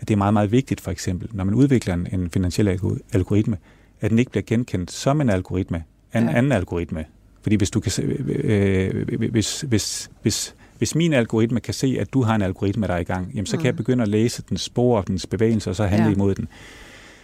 [0.00, 2.68] at det er meget, meget vigtigt, for eksempel, når man udvikler en, en finansiel
[3.12, 3.56] algoritme,
[4.00, 5.84] at den ikke bliver genkendt som en algoritme
[6.14, 6.34] en ja.
[6.34, 7.04] anden algoritme.
[7.42, 7.92] Fordi hvis du kan
[8.28, 12.94] øh, hvis, hvis, hvis, hvis min algoritme kan se, at du har en algoritme, der
[12.94, 13.60] er i gang, jamen, så mm.
[13.60, 13.76] kan jeg mm.
[13.76, 16.14] begynde at læse dens spor og dens bevægelser, og så handle ja.
[16.14, 16.48] imod den.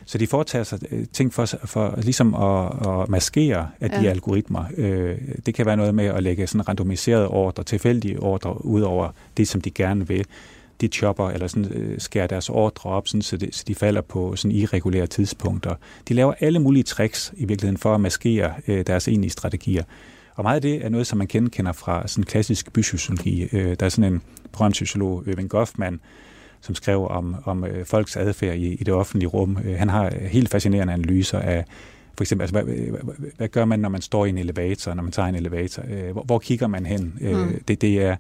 [0.04, 4.00] Så de foretager sig øh, ting for, for ligesom at, at maskere af ja.
[4.00, 4.64] de algoritmer.
[4.76, 9.08] Øh, det kan være noget med at lægge sådan randomiserede ordre, tilfældige ordre, ud over
[9.36, 10.26] det, som de gerne vil.
[10.82, 14.00] De chopper eller sådan, øh, skærer deres ordre op, sådan, så, det, så de falder
[14.00, 15.74] på sådan irregulære tidspunkter.
[16.08, 19.84] De laver alle mulige tricks i virkeligheden for at maskere øh, deres egentlige strategier.
[20.34, 23.48] Og meget af det er noget, som man kender fra sådan klassisk bysociologi.
[23.52, 24.22] Øh, der er sådan en
[24.52, 26.00] berømt sociolog, Øving Goffman,
[26.60, 29.58] som skrev om, om øh, folks adfærd i, i det offentlige rum.
[29.64, 31.64] Øh, han har helt fascinerende analyser af,
[32.16, 35.02] for eksempel, altså, hvad, hvad, hvad gør man, når man står i en elevator, når
[35.02, 35.82] man tager en elevator?
[35.90, 37.18] Øh, hvor, hvor kigger man hen?
[37.20, 37.62] Øh, mm.
[37.68, 38.16] det, det, er,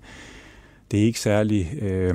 [0.90, 1.72] det er ikke særlig...
[1.82, 2.14] Øh,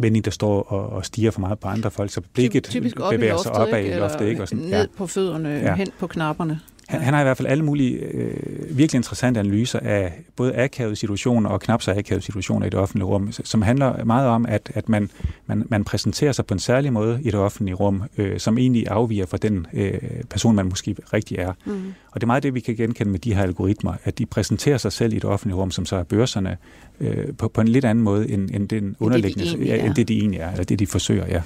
[0.00, 3.36] venlig, der står og, og stiger for meget på andre folk, så blikket Typisk bevæger
[3.36, 4.28] sig opad i loftet.
[4.28, 4.42] Ikke?
[4.42, 4.86] Og sådan, ned ja.
[4.96, 5.74] på fødderne, ja.
[5.74, 6.60] hen på knapperne.
[6.88, 10.96] Han, han har i hvert fald alle mulige øh, virkelig interessante analyser af både akavede
[10.96, 14.72] situationer og knap så akavede situationer i det offentlige rum, som handler meget om, at,
[14.74, 15.10] at man,
[15.46, 18.88] man, man præsenterer sig på en særlig måde i det offentlige rum, øh, som egentlig
[18.88, 21.52] afviger fra den øh, person, man måske rigtig er.
[21.64, 21.94] Mm.
[22.10, 24.78] Og det er meget det, vi kan genkende med de her algoritmer, at de præsenterer
[24.78, 26.56] sig selv i det offentlige rum, som så er børserne,
[27.00, 29.94] øh, på, på en lidt anden måde, end, end den underliggende, det, de ja, end
[29.94, 31.42] det de egentlig er, eller det de forsøger, ja.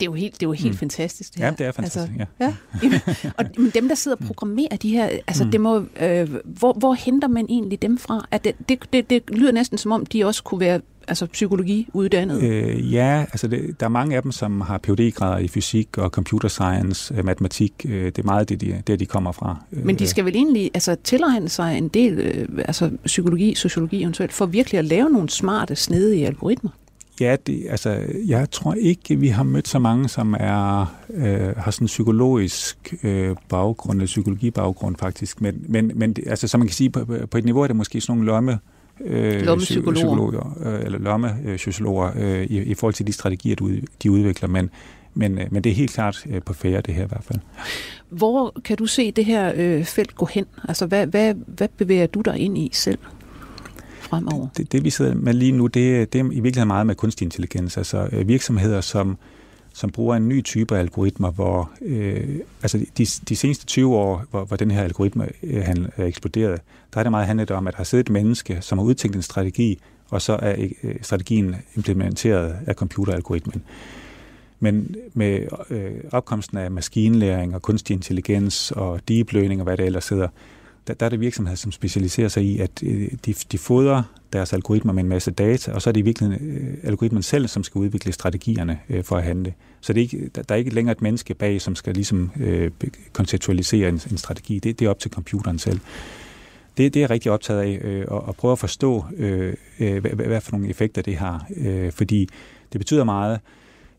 [0.00, 0.78] Det er jo helt, det er jo helt mm.
[0.78, 1.34] fantastisk.
[1.34, 1.46] Det her.
[1.46, 2.54] Ja, det er fantastisk, altså, ja.
[2.82, 3.32] ja.
[3.38, 3.44] og
[3.74, 4.26] dem, der sidder og mm.
[4.26, 5.50] programmerer de her, altså mm.
[5.50, 8.26] det må, øh, hvor, hvor henter man egentlig dem fra?
[8.30, 12.42] At det, det, det, det lyder næsten som om, de også kunne være altså psykologiuddannet?
[12.42, 15.98] Øh, ja, altså det, der er mange af dem, som har phd grader i fysik
[15.98, 17.72] og computer science, øh, matematik.
[17.88, 19.56] Øh, det er meget det, de, der de kommer fra.
[19.70, 24.02] Men de øh, skal vel egentlig altså, tilegne sig en del øh, altså, psykologi, sociologi
[24.02, 26.70] eventuelt, for virkelig at lave nogle smarte, snedige algoritmer?
[27.20, 31.70] Ja, det, altså, jeg tror ikke, vi har mødt så mange, som er øh, har
[31.70, 35.40] sådan en psykologisk øh, baggrund, eller psykologibaggrund faktisk.
[35.40, 37.76] Men, men, men det, altså, som man kan sige, på, på et niveau er det
[37.76, 38.58] måske sådan nogle lomme,
[39.00, 44.48] øh, psykologer, øh, eller lommesociologer øh, i, i forhold til de strategier, de, de udvikler.
[44.48, 44.70] Men,
[45.14, 47.38] men, øh, men det er helt klart øh, på færre, det her i hvert fald.
[48.10, 50.44] Hvor kan du se det her øh, felt gå hen?
[50.68, 52.98] Altså, hvad, hvad, hvad bevæger du dig ind i selv?
[54.06, 54.48] Fremover?
[54.56, 57.24] Det, det vi sidder med lige nu, det, det er i virkeligheden meget med kunstig
[57.24, 57.76] intelligens.
[57.76, 59.18] Altså øh, virksomheder, som,
[59.72, 64.24] som bruger en ny type af algoritmer, hvor øh, altså de, de seneste 20 år,
[64.30, 66.60] hvor, hvor den her algoritme øh, han, er eksploderet,
[66.94, 69.16] der er det meget handlet om, at der har siddet et menneske, som har udtænkt
[69.16, 69.78] en strategi,
[70.10, 73.62] og så er øh, strategien implementeret af computeralgoritmen.
[74.60, 75.40] Men med
[75.70, 80.28] øh, opkomsten af maskinlæring og kunstig intelligens og deep learning og hvad det ellers hedder,
[80.86, 84.52] der, der er det virksomheder, som specialiserer sig i, at øh, de, de fodrer deres
[84.52, 87.62] algoritmer med en masse data, og så er det i virkeligheden øh, algoritmen selv, som
[87.62, 89.54] skal udvikle strategierne øh, for at handle.
[89.80, 92.30] Så det er ikke, der, der er ikke længere et menneske bag, som skal ligesom
[92.40, 92.70] øh,
[93.12, 94.58] konceptualisere en, en strategi.
[94.58, 95.80] Det, det er op til computeren selv.
[96.76, 100.00] det, det er jeg rigtig optaget af, øh, at, at prøve at forstå, øh, øh
[100.00, 101.46] hvad, hvad for nogle effekter det har.
[101.56, 102.28] Øh, fordi
[102.72, 103.40] det betyder meget,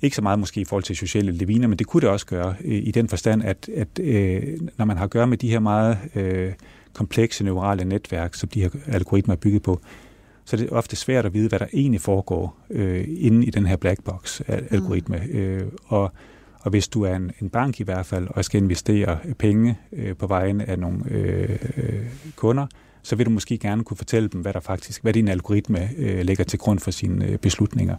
[0.01, 2.55] ikke så meget måske i forhold til sociale leviner, men det kunne det også gøre
[2.65, 4.43] øh, i den forstand, at, at øh,
[4.77, 6.51] når man har at gøre med de her meget øh,
[6.98, 9.80] komplekse neurale netværk, som de her algoritmer er bygget på,
[10.45, 13.66] så er det ofte svært at vide, hvad der egentlig foregår øh, inde i den
[13.66, 15.22] her black box algoritme.
[15.32, 15.38] Mm.
[15.38, 16.12] Øh, og,
[16.62, 20.16] og hvis du er en, en bank i hvert fald, og skal investere penge øh,
[20.16, 22.68] på vejen af nogle øh, øh, kunder,
[23.04, 26.26] så vil du måske gerne kunne fortælle dem, hvad der faktisk, hvad din algoritme øh,
[26.26, 27.95] lægger til grund for sine øh, beslutninger.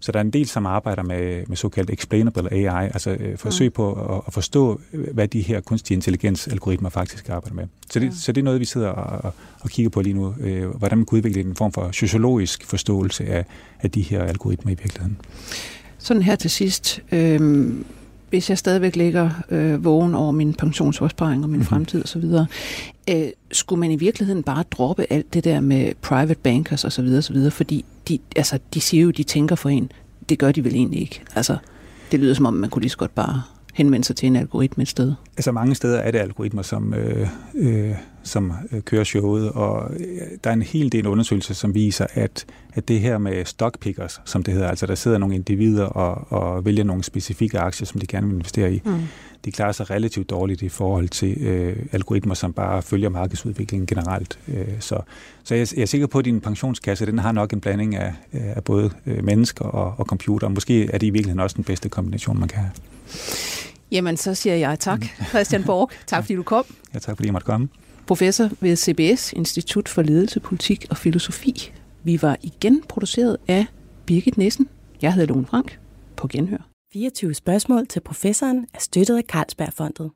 [0.00, 3.66] Så der er en del, som arbejder med, med såkaldt explainable AI, altså øh, forsøg
[3.66, 3.72] mm.
[3.72, 4.80] på at, at forstå,
[5.12, 7.64] hvad de her kunstige intelligens-algoritmer faktisk arbejder med.
[7.90, 8.10] Så det, ja.
[8.10, 11.06] så det er noget, vi sidder og, og kigger på lige nu, øh, hvordan man
[11.06, 13.44] kan udvikle en form for sociologisk forståelse af,
[13.80, 15.18] af de her algoritmer i virkeligheden.
[15.98, 17.02] Sådan her til sidst.
[17.12, 17.72] Øh,
[18.30, 21.66] hvis jeg stadigvæk ligger øh, vågen over min pensionsopsparing og min mm-hmm.
[21.66, 22.24] fremtid osv.,
[23.10, 27.50] øh, skulle man i virkeligheden bare droppe alt det der med private bankers osv., osv.,
[27.50, 29.92] fordi de, altså, de siger jo, de tænker for en.
[30.28, 31.22] Det gør de vel egentlig ikke.
[31.34, 31.56] Altså,
[32.12, 33.42] det lyder som om, man kunne lige så godt bare
[33.78, 35.12] henvende sig til en algoritme et sted?
[35.36, 40.38] Altså mange steder er det algoritmer, som, øh, øh, som øh, kører showet, og øh,
[40.44, 44.20] der er en hel del undersøgelser, som viser, at, at det her med stock pickers,
[44.24, 48.00] som det hedder, altså der sidder nogle individer og, og vælger nogle specifikke aktier, som
[48.00, 49.00] de gerne vil investere i, mm.
[49.44, 54.38] De klarer sig relativt dårligt i forhold til øh, algoritmer, som bare følger markedsudviklingen generelt.
[54.48, 55.00] Øh, så
[55.44, 58.12] så jeg, jeg er sikker på, at din pensionskasse, den har nok en blanding af,
[58.32, 60.48] af både øh, mennesker og, og computer.
[60.48, 62.70] Måske er det i virkeligheden også den bedste kombination, man kan have.
[63.92, 65.04] Jamen, så siger jeg tak.
[65.28, 65.90] Christian Borg.
[66.06, 66.64] Tak, fordi du kom.
[66.94, 67.68] Ja, tak, fordi jeg måtte komme.
[68.06, 71.72] Professor ved CBS, Institut for Ledelse, Politik og Filosofi.
[72.02, 73.66] Vi var igen produceret af
[74.06, 74.68] Birgit Nissen.
[75.02, 75.78] Jeg hedder Lone Frank.
[76.16, 76.68] På genhør.
[76.92, 80.10] 24 spørgsmål til professoren er støttet af Carlsbergfondet.